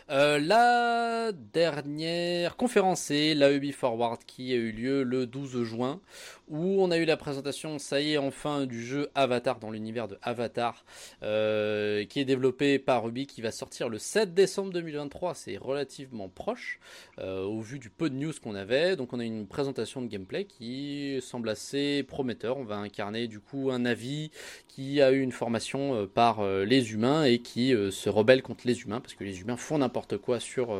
Euh, 0.09 0.39
la 0.39 1.33
dernière 1.33 2.57
conférence, 2.57 3.01
c'est 3.01 3.35
l'AEB 3.35 3.73
Forward 3.73 4.23
qui 4.25 4.53
a 4.53 4.57
eu 4.57 4.71
lieu 4.71 5.03
le 5.03 5.27
12 5.27 5.65
juin, 5.65 6.01
où 6.47 6.81
on 6.81 6.93
a 6.93 6.97
eu 6.97 7.05
la 7.05 7.17
présentation, 7.17 7.81
ça 7.81 8.01
y 8.01 8.13
est, 8.13 8.19
enfin, 8.19 8.67
du 8.67 8.85
jeu 8.87 9.11
Avatar 9.17 9.59
dans 9.59 9.73
l'univers 9.73 10.07
de 10.07 10.17
Avatar, 10.23 10.85
euh, 11.25 12.05
qui 12.05 12.21
est 12.21 12.25
développé 12.25 12.79
par 12.79 13.03
Ruby, 13.03 13.27
qui 13.27 13.41
va 13.41 13.51
sortir 13.51 13.89
le 13.89 13.99
7 13.99 14.33
décembre 14.33 14.73
2023. 14.73 15.35
C'est 15.35 15.57
relativement 15.57 16.29
proche, 16.29 16.79
euh, 17.19 17.43
au 17.43 17.61
vu 17.61 17.81
du 17.81 17.91
peu 17.91 18.09
de 18.09 18.15
news 18.15 18.33
qu'on 18.41 18.55
avait. 18.55 18.95
Donc, 18.95 19.13
on 19.13 19.19
a 19.19 19.25
une 19.25 19.49
présentation 19.49 20.03
de 20.03 20.07
gameplay 20.07 20.45
qui 20.45 21.19
semble 21.21 21.49
assez 21.49 22.05
prometteur. 22.05 22.59
On 22.59 22.65
va 22.65 22.77
incarner 22.77 23.27
du 23.27 23.41
coup 23.41 23.71
un 23.73 23.85
avis 23.85 24.31
qui 24.69 25.03
a 25.03 25.11
eu 25.11 25.21
une 25.21 25.33
formation 25.33 26.07
par 26.07 26.47
les 26.47 26.93
humains 26.93 27.25
et 27.25 27.39
qui 27.41 27.75
se 27.91 28.09
rebelle 28.09 28.43
contre 28.43 28.69
les 28.69 28.83
humains, 28.83 29.01
parce 29.01 29.15
que 29.15 29.25
les 29.25 29.41
humains 29.41 29.57
font 29.57 29.79
n'importe 29.79 29.96
n'importe 29.97 30.19
quoi 30.19 30.41
sur, 30.41 30.77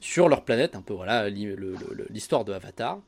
sur 0.00 0.28
leur 0.28 0.44
planète, 0.44 0.74
un 0.74 0.80
peu 0.80 0.92
voilà 0.92 1.28
l'histoire 1.28 2.44
de 2.44 2.52
Avatar. 2.52 3.00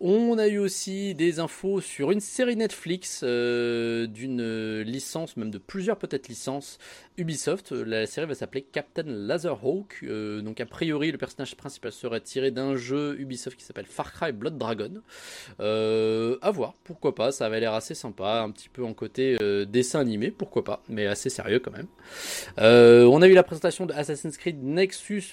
On 0.00 0.36
a 0.36 0.48
eu 0.48 0.58
aussi 0.58 1.14
des 1.14 1.38
infos 1.38 1.80
sur 1.80 2.10
une 2.10 2.20
série 2.20 2.56
Netflix 2.56 3.22
d'une 3.22 4.80
licence, 4.82 5.36
même 5.36 5.50
de 5.50 5.58
plusieurs 5.58 5.96
peut-être 5.98 6.28
licences 6.28 6.78
Ubisoft. 7.18 7.70
La 7.70 8.06
série 8.06 8.26
va 8.26 8.34
s'appeler 8.34 8.62
Captain 8.62 9.04
Laserhawk. 9.06 10.04
donc 10.42 10.60
a 10.60 10.66
priori 10.66 11.12
le 11.12 11.18
personnage 11.18 11.54
principal 11.56 11.92
serait 11.92 12.20
tiré 12.20 12.50
d'un 12.50 12.76
jeu 12.76 13.16
Ubisoft 13.20 13.56
qui 13.56 13.64
s'appelle 13.64 13.86
Far 13.86 14.12
Cry 14.12 14.32
Blood 14.32 14.58
Dragon. 14.58 15.02
Euh, 15.60 16.36
à 16.42 16.50
voir, 16.50 16.74
pourquoi 16.84 17.14
pas, 17.14 17.32
ça 17.32 17.46
avait 17.46 17.60
l'air 17.60 17.74
assez 17.74 17.94
sympa, 17.94 18.42
un 18.42 18.50
petit 18.50 18.68
peu 18.68 18.84
en 18.84 18.92
côté 18.92 19.36
euh, 19.40 19.64
dessin 19.64 20.00
animé, 20.00 20.30
pourquoi 20.30 20.64
pas, 20.64 20.82
mais 20.88 21.06
assez 21.06 21.30
sérieux 21.30 21.58
quand 21.58 21.72
même. 21.72 21.86
Euh, 22.58 23.04
on 23.04 23.22
a 23.22 23.28
eu 23.28 23.34
la 23.34 23.42
présentation 23.42 23.86
de 23.86 23.92
Assassin's 23.92 24.36
Creed 24.36 24.62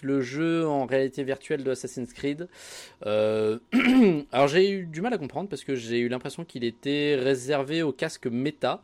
Le 0.01 0.21
jeu 0.21 0.67
en 0.67 0.85
réalité 0.85 1.23
virtuelle 1.23 1.63
de 1.63 1.71
Assassin's 1.71 2.13
Creed. 2.13 2.47
alors 3.03 4.47
j'ai 4.47 4.71
eu 4.71 4.85
du 4.85 5.01
mal 5.01 5.13
à 5.13 5.17
comprendre 5.17 5.49
parce 5.49 5.63
que 5.63 5.75
j'ai 5.75 5.99
eu 5.99 6.07
l'impression 6.07 6.45
qu'il 6.45 6.63
était 6.63 7.15
réservé 7.15 7.81
au 7.81 7.91
casque 7.91 8.27
méta, 8.27 8.81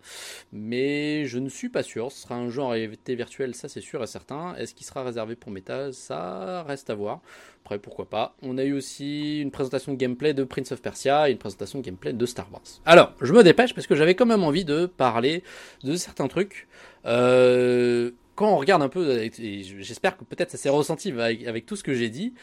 mais 0.51 1.25
je 1.25 1.39
ne 1.39 1.49
suis 1.49 1.69
pas 1.69 1.83
sûr. 1.83 2.11
Ce 2.11 2.23
sera 2.23 2.35
un 2.35 2.49
jeu 2.49 2.61
en 2.61 2.69
réalité 2.69 3.15
virtuelle, 3.15 3.55
ça 3.55 3.67
c'est 3.67 3.81
sûr 3.81 4.03
et 4.03 4.07
certain. 4.07 4.55
Est-ce 4.55 4.73
qu'il 4.73 4.85
sera 4.85 5.03
réservé 5.03 5.35
pour 5.35 5.51
méta? 5.51 5.91
Ça 5.93 6.63
reste 6.63 6.89
à 6.89 6.95
voir. 6.95 7.21
Après, 7.63 7.77
pourquoi 7.77 8.09
pas? 8.09 8.35
On 8.41 8.57
a 8.57 8.63
eu 8.63 8.73
aussi 8.73 9.41
une 9.41 9.51
présentation 9.51 9.93
de 9.93 9.97
gameplay 9.97 10.33
de 10.33 10.43
Prince 10.43 10.71
of 10.71 10.81
Persia 10.81 11.29
et 11.29 11.33
une 11.33 11.37
présentation 11.37 11.79
de 11.79 11.83
gameplay 11.85 12.13
de 12.13 12.25
Star 12.25 12.51
Wars. 12.51 12.63
Alors, 12.85 13.13
je 13.21 13.31
me 13.31 13.43
dépêche 13.43 13.75
parce 13.75 13.85
que 13.85 13.95
j'avais 13.95 14.15
quand 14.15 14.25
même 14.25 14.43
envie 14.43 14.65
de 14.65 14.85
parler 14.85 15.43
de 15.83 15.95
certains 15.95 16.27
trucs. 16.27 16.67
Euh, 17.05 18.11
quand 18.39 18.49
on 18.53 18.57
regarde 18.57 18.81
un 18.81 18.87
peu, 18.87 19.21
et 19.21 19.63
j'espère 19.81 20.15
que 20.15 20.23
peut-être 20.23 20.49
ça 20.49 20.57
s'est 20.57 20.69
ressenti 20.69 21.11
avec, 21.11 21.65
tout 21.65 21.75
ce 21.75 21.83
que 21.83 21.93
j'ai 21.93 22.07
dit, 22.07 22.33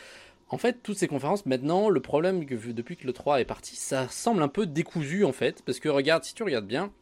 en 0.51 0.59
fait, 0.59 0.83
toutes 0.83 0.99
ces 0.99 1.09
conférences, 1.09 1.47
maintenant, 1.47 1.89
le 1.89 2.01
problème 2.01 2.45
que 2.45 2.55
depuis 2.55 2.99
que 2.99 3.07
le 3.07 3.15
3 3.15 3.41
est 3.41 3.47
parti, 3.47 3.77
ça 3.77 4.07
semble 4.11 4.43
un 4.43 4.49
peu 4.49 4.67
décousu 4.67 5.25
en 5.25 5.33
fait. 5.33 5.63
Parce 5.65 5.81
que 5.81 5.89
regarde, 5.89 6.23
si 6.23 6.35
tu 6.35 6.43
regardes 6.43 6.67
bien, 6.67 6.93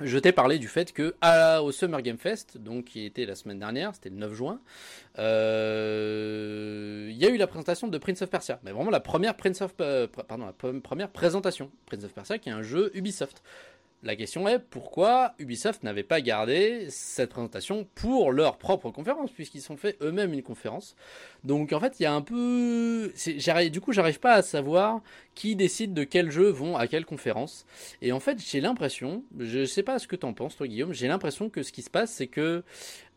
je 0.00 0.16
t'ai 0.18 0.30
parlé 0.30 0.60
du 0.60 0.68
fait 0.68 0.92
que 0.92 1.16
à, 1.20 1.64
au 1.64 1.72
Summer 1.72 2.00
Game 2.00 2.16
Fest, 2.16 2.58
donc 2.58 2.84
qui 2.84 3.04
était 3.04 3.26
la 3.26 3.34
semaine 3.34 3.58
dernière, 3.58 3.92
c'était 3.96 4.10
le 4.10 4.14
9 4.14 4.32
juin, 4.32 4.60
euh, 5.18 7.08
il 7.10 7.16
y 7.16 7.26
a 7.26 7.30
eu 7.30 7.38
la 7.38 7.48
présentation 7.48 7.88
de 7.88 7.98
Prince 7.98 8.22
of 8.22 8.30
Persia, 8.30 8.60
mais 8.62 8.70
vraiment 8.70 8.92
euh, 8.92 10.06
pardon, 10.28 10.46
la 10.46 10.52
première 10.80 11.10
présentation 11.10 11.72
Prince 11.86 12.04
of 12.04 12.12
Persia, 12.12 12.38
qui 12.38 12.50
est 12.50 12.52
un 12.52 12.62
jeu 12.62 12.92
Ubisoft. 12.94 13.42
La 14.04 14.14
question 14.14 14.46
est 14.46 14.60
pourquoi 14.60 15.34
Ubisoft 15.40 15.82
n'avait 15.82 16.04
pas 16.04 16.20
gardé 16.20 16.86
cette 16.88 17.30
présentation 17.30 17.84
pour 17.96 18.30
leur 18.30 18.56
propre 18.56 18.90
conférence, 18.90 19.32
puisqu'ils 19.32 19.60
sont 19.60 19.76
fait 19.76 19.96
eux-mêmes 20.00 20.32
une 20.32 20.42
conférence. 20.42 20.94
Donc 21.42 21.72
en 21.72 21.80
fait, 21.80 21.98
il 21.98 22.04
y 22.04 22.06
a 22.06 22.12
un 22.12 22.22
peu. 22.22 23.12
Du 23.72 23.80
coup, 23.80 23.92
j'arrive 23.92 24.20
pas 24.20 24.34
à 24.34 24.42
savoir 24.42 25.00
qui 25.34 25.56
décide 25.56 25.94
de 25.94 26.04
quels 26.04 26.30
jeux 26.30 26.50
vont 26.50 26.76
à 26.76 26.86
quelle 26.86 27.04
conférence. 27.04 27.66
Et 28.00 28.12
en 28.12 28.20
fait, 28.20 28.38
j'ai 28.40 28.60
l'impression, 28.60 29.24
je 29.36 29.64
sais 29.64 29.82
pas 29.82 29.98
ce 29.98 30.06
que 30.06 30.14
t'en 30.16 30.32
penses, 30.32 30.56
toi 30.56 30.68
Guillaume, 30.68 30.92
j'ai 30.92 31.08
l'impression 31.08 31.50
que 31.50 31.64
ce 31.64 31.72
qui 31.72 31.82
se 31.82 31.90
passe, 31.90 32.12
c'est 32.12 32.28
que 32.28 32.62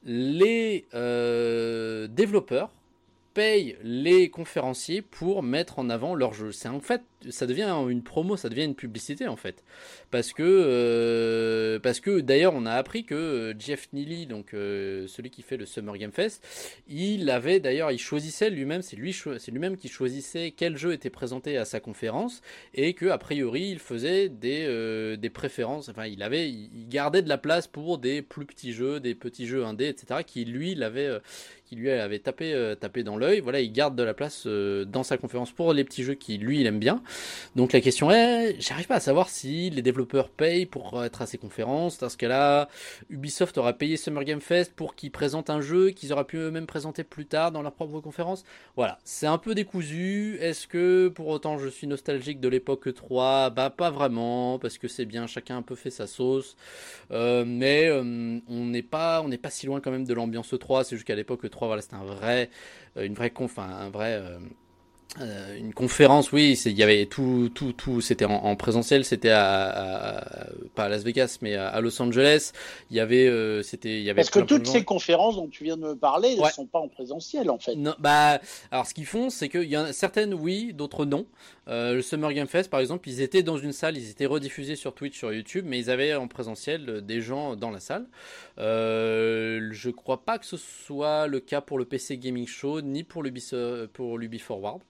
les 0.03 0.87
euh, 0.95 2.07
développeurs 2.07 2.71
payent 3.33 3.77
les 3.83 4.29
conférenciers 4.29 5.01
pour 5.01 5.43
mettre 5.43 5.79
en 5.79 5.89
avant 5.89 6.15
leur 6.15 6.33
jeu. 6.33 6.51
C'est 6.51 6.67
en 6.67 6.79
fait 6.79 7.01
ça 7.29 7.45
devient 7.45 7.71
une 7.89 8.01
promo, 8.01 8.35
ça 8.37 8.49
devient 8.49 8.65
une 8.65 8.75
publicité 8.75 9.27
en 9.27 9.35
fait. 9.35 9.63
Parce 10.09 10.33
que, 10.33 10.43
euh, 10.43 11.79
parce 11.79 11.99
que 11.99 12.19
d'ailleurs, 12.19 12.53
on 12.53 12.65
a 12.65 12.73
appris 12.73 13.05
que 13.05 13.15
euh, 13.15 13.53
Jeff 13.57 13.87
Neely, 13.93 14.25
donc 14.25 14.53
euh, 14.53 15.07
celui 15.07 15.29
qui 15.29 15.41
fait 15.41 15.57
le 15.57 15.65
Summer 15.65 15.97
Game 15.97 16.11
Fest, 16.11 16.43
il 16.87 17.29
avait 17.29 17.59
d'ailleurs, 17.59 17.91
il 17.91 17.99
choisissait 17.99 18.49
lui-même, 18.49 18.81
c'est 18.81 18.95
lui, 18.95 19.13
c'est 19.13 19.51
lui-même 19.51 19.77
qui 19.77 19.87
choisissait 19.87 20.53
quel 20.55 20.77
jeu 20.77 20.93
était 20.93 21.09
présenté 21.09 21.57
à 21.57 21.65
sa 21.65 21.79
conférence 21.79 22.41
et 22.73 22.93
que 22.93 23.07
a 23.07 23.17
priori, 23.17 23.69
il 23.69 23.79
faisait 23.79 24.29
des, 24.29 25.17
des 25.17 25.29
préférences. 25.29 25.89
Enfin, 25.89 26.05
il 26.05 26.23
avait, 26.23 26.49
il 26.49 26.87
gardait 26.89 27.21
de 27.21 27.29
la 27.29 27.37
place 27.37 27.67
pour 27.67 27.97
des 27.97 28.21
plus 28.21 28.45
petits 28.45 28.73
jeux, 28.73 28.99
des 28.99 29.15
petits 29.15 29.45
jeux 29.45 29.65
indés, 29.65 29.87
etc. 29.87 30.21
Qui 30.25 30.45
lui 30.45 30.75
l'avait, 30.75 31.09
qui 31.65 31.75
lui 31.75 31.89
avait 31.89 32.19
tapé, 32.19 32.73
tapé 32.79 33.03
dans 33.03 33.17
Voilà, 33.41 33.61
il 33.61 33.71
garde 33.71 33.95
de 33.95 34.03
la 34.03 34.13
place 34.13 34.47
dans 34.47 35.03
sa 35.03 35.17
conférence 35.17 35.51
pour 35.51 35.73
les 35.73 35.83
petits 35.83 36.03
jeux 36.03 36.13
qui 36.13 36.37
lui 36.37 36.61
il 36.61 36.67
aime 36.67 36.79
bien. 36.79 37.01
Donc 37.55 37.73
la 37.73 37.81
question 37.81 38.11
est, 38.11 38.55
j'arrive 38.59 38.87
pas 38.87 38.95
à 38.95 38.99
savoir 38.99 39.29
si 39.29 39.69
les 39.69 39.81
développeurs 39.81 40.29
payent 40.29 40.65
pour 40.65 41.03
être 41.03 41.21
à 41.21 41.25
ces 41.25 41.37
conférences. 41.37 41.97
Dans 41.97 42.09
ce 42.09 42.17
cas-là, 42.17 42.69
Ubisoft 43.09 43.57
aura 43.57 43.73
payé 43.73 43.97
Summer 43.97 44.23
Game 44.23 44.41
Fest 44.41 44.73
pour 44.75 44.95
qu'ils 44.95 45.11
présentent 45.11 45.49
un 45.49 45.61
jeu 45.61 45.89
qu'ils 45.89 46.13
auraient 46.13 46.25
pu 46.25 46.37
eux-mêmes 46.37 46.67
présenter 46.67 47.03
plus 47.03 47.25
tard 47.25 47.51
dans 47.51 47.61
leur 47.61 47.73
propre 47.73 47.99
conférence. 47.99 48.43
Voilà, 48.75 48.99
c'est 49.03 49.27
un 49.27 49.37
peu 49.37 49.55
décousu. 49.55 50.37
Est-ce 50.39 50.67
que 50.67 51.07
pour 51.09 51.27
autant 51.27 51.57
je 51.57 51.67
suis 51.67 51.87
nostalgique 51.87 52.39
de 52.39 52.47
l'époque 52.47 52.93
3 52.93 53.49
Bah 53.49 53.69
pas 53.69 53.91
vraiment, 53.91 54.59
parce 54.59 54.77
que 54.77 54.87
c'est 54.87 55.05
bien, 55.05 55.27
chacun 55.27 55.55
a 55.55 55.57
un 55.59 55.61
peu 55.61 55.75
fait 55.75 55.89
sa 55.89 56.07
sauce. 56.07 56.55
Euh, 57.11 57.43
mais 57.45 57.87
euh, 57.87 58.39
on 58.47 58.65
n'est 58.65 58.81
pas, 58.83 59.21
on 59.21 59.27
n'est 59.27 59.37
pas 59.37 59.49
si 59.49 59.65
loin 59.65 59.79
quand 59.81 59.91
même 59.91 60.05
de 60.05 60.13
l'ambiance 60.13 60.53
3. 60.57 60.83
C'est 60.83 60.95
juste 60.95 61.07
qu'à 61.07 61.15
l'époque 61.15 61.49
3, 61.49 61.67
voilà, 61.67 61.81
c'était 61.81 61.95
un 61.95 62.03
vrai, 62.03 62.49
euh, 62.90 62.90
une 62.95 63.13
vraie 63.13 63.29
conf, 63.29 63.57
un 63.59 63.89
vrai 63.89 64.21
euh, 65.19 65.57
une 65.57 65.73
conférence, 65.73 66.31
oui, 66.31 66.57
il 66.65 66.71
y 66.71 66.83
avait 66.83 67.05
tout, 67.05 67.51
tout, 67.53 67.73
tout, 67.73 67.99
c'était 67.99 68.23
en, 68.23 68.55
présentiel, 68.55 69.03
c'était 69.03 69.31
à, 69.31 70.47
pas 70.73 70.85
à 70.85 70.89
Las 70.89 71.03
Vegas, 71.03 71.39
mais 71.41 71.55
à, 71.55 71.81
Los 71.81 72.01
Angeles. 72.01 72.53
Il 72.89 72.95
y 72.95 73.01
avait, 73.01 73.27
euh, 73.27 73.61
c'était, 73.61 73.97
il 73.97 74.03
y 74.03 74.09
avait. 74.09 74.21
Parce 74.21 74.29
que 74.29 74.39
toutes 74.39 74.67
ces 74.67 74.85
conférences 74.85 75.35
dont 75.35 75.49
tu 75.49 75.65
viens 75.65 75.75
de 75.75 75.81
me 75.81 75.95
parler, 75.97 76.37
ne 76.37 76.49
sont 76.49 76.65
pas 76.65 76.79
en 76.79 76.87
présentiel 76.87 77.49
en 77.49 77.59
fait. 77.59 77.75
Non, 77.75 77.93
bah, 77.99 78.39
alors 78.71 78.85
ce 78.85 78.93
qu'ils 78.93 79.05
font, 79.05 79.29
c'est 79.29 79.49
qu'il 79.49 79.67
y 79.67 79.75
a 79.75 79.91
certaines 79.91 80.33
oui, 80.33 80.71
d'autres 80.73 81.03
non. 81.05 81.25
Euh, 81.71 81.95
le 81.95 82.01
Summer 82.01 82.33
Game 82.33 82.47
Fest, 82.47 82.69
par 82.69 82.79
exemple, 82.79 83.07
ils 83.07 83.21
étaient 83.21 83.43
dans 83.43 83.57
une 83.57 83.71
salle, 83.71 83.97
ils 83.97 84.09
étaient 84.09 84.25
rediffusés 84.25 84.75
sur 84.75 84.93
Twitch, 84.93 85.17
sur 85.17 85.33
YouTube, 85.33 85.65
mais 85.67 85.79
ils 85.79 85.89
avaient 85.89 86.13
en 86.15 86.27
présentiel 86.27 87.01
des 87.05 87.21
gens 87.21 87.55
dans 87.55 87.71
la 87.71 87.79
salle. 87.79 88.07
Euh, 88.59 89.69
je 89.71 89.89
crois 89.89 90.23
pas 90.25 90.37
que 90.37 90.45
ce 90.45 90.57
soit 90.57 91.27
le 91.27 91.39
cas 91.39 91.61
pour 91.61 91.79
le 91.79 91.85
PC 91.85 92.17
Gaming 92.17 92.45
Show, 92.47 92.81
ni 92.81 93.03
pour 93.03 93.23
l'Ubi 93.23 93.41
pour 93.93 94.19
Forward. 94.41 94.81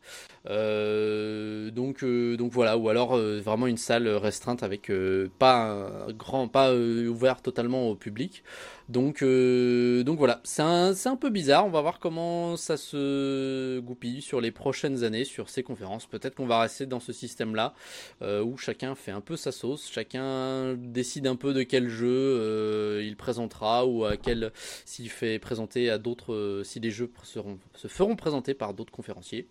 Euh, 0.48 1.70
donc, 1.72 2.04
euh, 2.04 2.36
donc 2.36 2.52
voilà, 2.52 2.78
ou 2.78 2.90
alors 2.90 3.18
vraiment 3.18 3.68
une 3.68 3.78
salle 3.78 4.08
restreinte 4.08 4.64
avec 4.64 4.92
pas 5.40 5.88
un 6.08 6.12
grand, 6.12 6.48
pas 6.48 6.74
ouvert 6.74 7.42
totalement 7.42 7.90
au 7.90 7.96
public. 7.96 8.44
Donc, 8.92 9.22
euh, 9.24 10.04
donc 10.04 10.18
voilà, 10.18 10.42
c'est 10.44 10.62
un, 10.62 11.16
peu 11.16 11.30
bizarre. 11.30 11.66
On 11.66 11.70
va 11.70 11.80
voir 11.80 12.00
comment 12.00 12.58
ça 12.58 12.76
se 12.76 13.80
goupille 13.80 14.22
sur 14.22 14.42
les 14.42 14.52
prochaines 14.52 15.06
années 15.06 15.24
sur 15.24 15.50
ces 15.50 15.64
conférences. 15.64 16.06
Peut-être 16.08 16.36
qu'on 16.36 16.46
va 16.46 16.60
rester 16.60 16.86
dans 16.86 17.00
ce 17.00 17.14
système-là 17.14 17.74
euh, 18.22 18.44
où 18.44 18.58
chacun 18.58 18.94
fait 18.96 19.12
un 19.12 19.22
peu 19.22 19.38
sa 19.38 19.54
sauce, 19.54 19.90
chacun 19.90 20.74
décide 20.74 21.26
un 21.28 21.38
peu 21.38 21.54
de 21.54 21.64
quel 21.64 21.88
jeu 21.88 22.10
euh, 22.10 23.02
il 23.02 23.16
présentera 23.16 23.86
ou 23.86 24.04
à 24.04 24.18
quel 24.18 24.52
s'il 24.84 25.10
fait 25.10 25.40
présenter 25.40 25.90
à 25.90 25.98
d'autres, 25.98 26.62
si 26.66 26.82
les 26.82 26.92
jeux 26.92 27.10
se 27.24 27.88
feront 27.88 28.16
présenter 28.18 28.54
par 28.54 28.74
d'autres 28.74 28.92
conférenciers. 28.92 29.48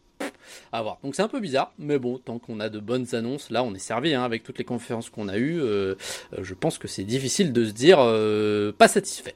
Donc 1.02 1.14
c'est 1.14 1.22
un 1.22 1.28
peu 1.28 1.40
bizarre, 1.40 1.72
mais 1.78 1.98
bon, 1.98 2.18
tant 2.18 2.38
qu'on 2.38 2.60
a 2.60 2.68
de 2.68 2.78
bonnes 2.78 3.14
annonces, 3.14 3.50
là 3.50 3.62
on 3.64 3.74
est 3.74 3.78
servi 3.78 4.14
hein, 4.14 4.22
avec 4.22 4.42
toutes 4.42 4.58
les 4.58 4.64
conférences 4.64 5.10
qu'on 5.10 5.28
a 5.28 5.38
eues. 5.38 5.60
Euh, 5.60 5.94
euh, 6.32 6.42
je 6.42 6.54
pense 6.54 6.78
que 6.78 6.88
c'est 6.88 7.04
difficile 7.04 7.52
de 7.52 7.64
se 7.64 7.72
dire 7.72 7.98
euh, 8.00 8.72
pas 8.72 8.88
satisfait. 8.88 9.34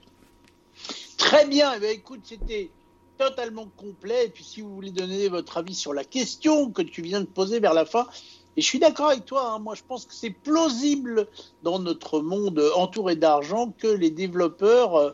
Très 1.17 1.47
bien, 1.47 1.73
eh 1.77 1.81
ben, 1.81 1.91
écoute, 1.91 2.21
c'était 2.25 2.71
totalement 3.19 3.67
complet. 3.77 4.27
Et 4.27 4.29
puis 4.29 4.45
si 4.45 4.61
vous 4.61 4.75
voulez 4.75 4.91
donner 4.91 5.29
votre 5.29 5.57
avis 5.57 5.75
sur 5.75 5.95
la 5.95 6.05
question 6.05 6.71
que 6.71 6.83
tu 6.83 7.03
viens 7.03 7.21
de 7.21 7.27
poser 7.27 7.61
vers 7.61 7.75
la 7.75 7.85
fin, 7.85 8.07
et 8.57 8.61
je 8.61 8.67
suis 8.67 8.79
d'accord 8.79 9.11
avec 9.11 9.25
toi, 9.25 9.53
hein. 9.53 9.59
moi 9.59 9.75
je 9.75 9.83
pense 9.87 10.05
que 10.05 10.15
c'est 10.15 10.31
plausible 10.31 11.27
dans 11.63 11.79
notre 11.79 12.21
monde 12.21 12.63
entouré 12.77 13.17
d'argent 13.17 13.73
que 13.77 13.89
les 13.89 14.11
développeurs 14.11 14.97
euh, 14.97 15.11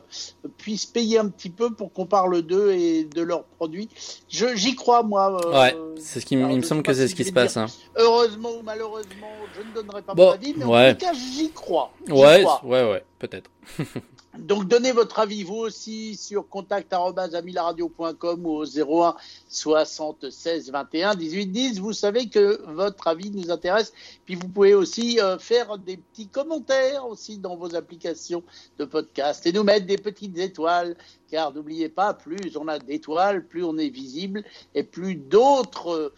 puissent 0.59 0.87
payer 0.87 1.19
un 1.19 1.29
petit 1.29 1.51
peu 1.51 1.73
pour 1.73 1.93
qu'on 1.93 2.07
parle 2.07 2.43
d'eux 2.43 2.73
et 2.73 3.05
de 3.05 3.23
leurs 3.23 3.45
produits. 3.45 3.89
J'y 4.29 4.75
crois, 4.75 5.03
moi. 5.03 5.41
Euh, 5.47 5.61
ouais, 5.61 5.77
c'est 5.99 6.21
ce 6.21 6.27
qui 6.27 6.35
il 6.35 6.41
me 6.41 6.63
semble 6.63 6.83
que 6.83 6.93
c'est 6.93 7.09
ce 7.09 7.15
qui 7.15 7.25
se 7.25 7.33
passe. 7.33 7.57
Hein. 7.57 7.67
Heureusement 7.97 8.51
ou 8.51 8.63
malheureusement, 8.63 9.31
je 9.55 9.63
ne 9.63 9.75
donnerai 9.75 10.03
pas 10.03 10.15
mon 10.15 10.31
avis, 10.31 10.55
mais 10.57 10.65
en 10.65 10.93
tout 10.93 10.99
cas, 10.99 11.13
j'y 11.13 11.51
crois. 11.51 11.93
Ouais, 12.09 12.45
ouais, 12.65 12.91
ouais, 12.91 13.05
peut-être. 13.19 13.51
Donc 14.41 14.67
donnez 14.69 14.93
votre 14.93 15.19
avis 15.19 15.43
vous 15.43 15.57
aussi 15.57 16.17
sur 16.17 16.49
contact@amilaradio.com 16.49 18.47
ou 18.47 18.51
au 18.51 18.65
01 18.65 19.15
76 19.49 20.71
21 20.71 21.15
18 21.15 21.47
10. 21.47 21.81
Vous 21.81 21.93
savez 21.93 22.29
que 22.29 22.61
votre 22.73 23.07
avis 23.07 23.31
nous 23.31 23.51
intéresse. 23.51 23.93
Puis 24.25 24.35
vous 24.35 24.49
pouvez 24.49 24.75
aussi 24.75 25.21
euh, 25.21 25.39
faire 25.39 25.79
des 25.79 25.97
petits 25.99 26.29
commentaires 26.29 27.07
aussi 27.07 27.39
dans 27.39 27.57
vos 27.57 27.75
applications 27.75 28.43
de 28.79 28.85
podcast 28.85 29.47
et 29.47 29.53
nous 29.53 29.65
mettre 29.65 29.87
des 29.87 29.99
petites 29.99 30.39
étoiles. 30.39 30.97
Car 31.31 31.53
n'oubliez 31.53 31.89
pas, 31.89 32.15
plus 32.15 32.57
on 32.57 32.67
a 32.67 32.79
d'étoiles, 32.79 33.47
plus 33.47 33.63
on 33.63 33.79
est 33.79 33.89
visible 33.89 34.43
et 34.75 34.83
plus 34.83 35.15
d'autres 35.15 36.13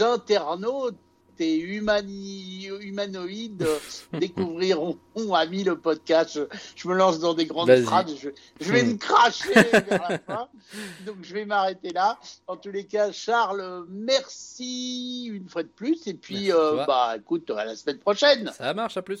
internautes 0.00 0.96
et 1.40 1.58
humanoïdes 1.58 3.66
découvriront 4.12 4.98
Ami 5.34 5.64
le 5.64 5.78
podcast. 5.78 6.40
Je, 6.74 6.88
me 6.88 6.94
lance 6.94 7.18
dans 7.18 7.34
des 7.34 7.46
grandes 7.46 7.74
phrases. 7.82 8.14
Je, 8.60 8.72
vais 8.72 8.82
me 8.82 8.96
cracher 8.96 9.52
vers 9.52 10.08
la 10.08 10.18
fin. 10.26 10.48
Donc 11.06 11.16
je 11.22 11.32
vais 11.32 11.44
m'arrêter 11.44 11.90
là. 11.90 12.18
En 12.46 12.56
tous 12.56 12.70
les 12.70 12.84
cas, 12.84 13.12
Charles, 13.12 13.86
merci 13.88 15.30
une 15.32 15.48
fois 15.48 15.62
de 15.62 15.68
plus. 15.68 16.06
Et 16.06 16.14
puis, 16.14 16.52
euh, 16.52 16.84
bah 16.86 17.14
écoute, 17.16 17.50
à 17.50 17.64
la 17.64 17.76
semaine 17.76 17.98
prochaine. 17.98 18.50
Ça 18.56 18.74
marche, 18.74 18.96
à 18.96 19.02
plus. 19.02 19.14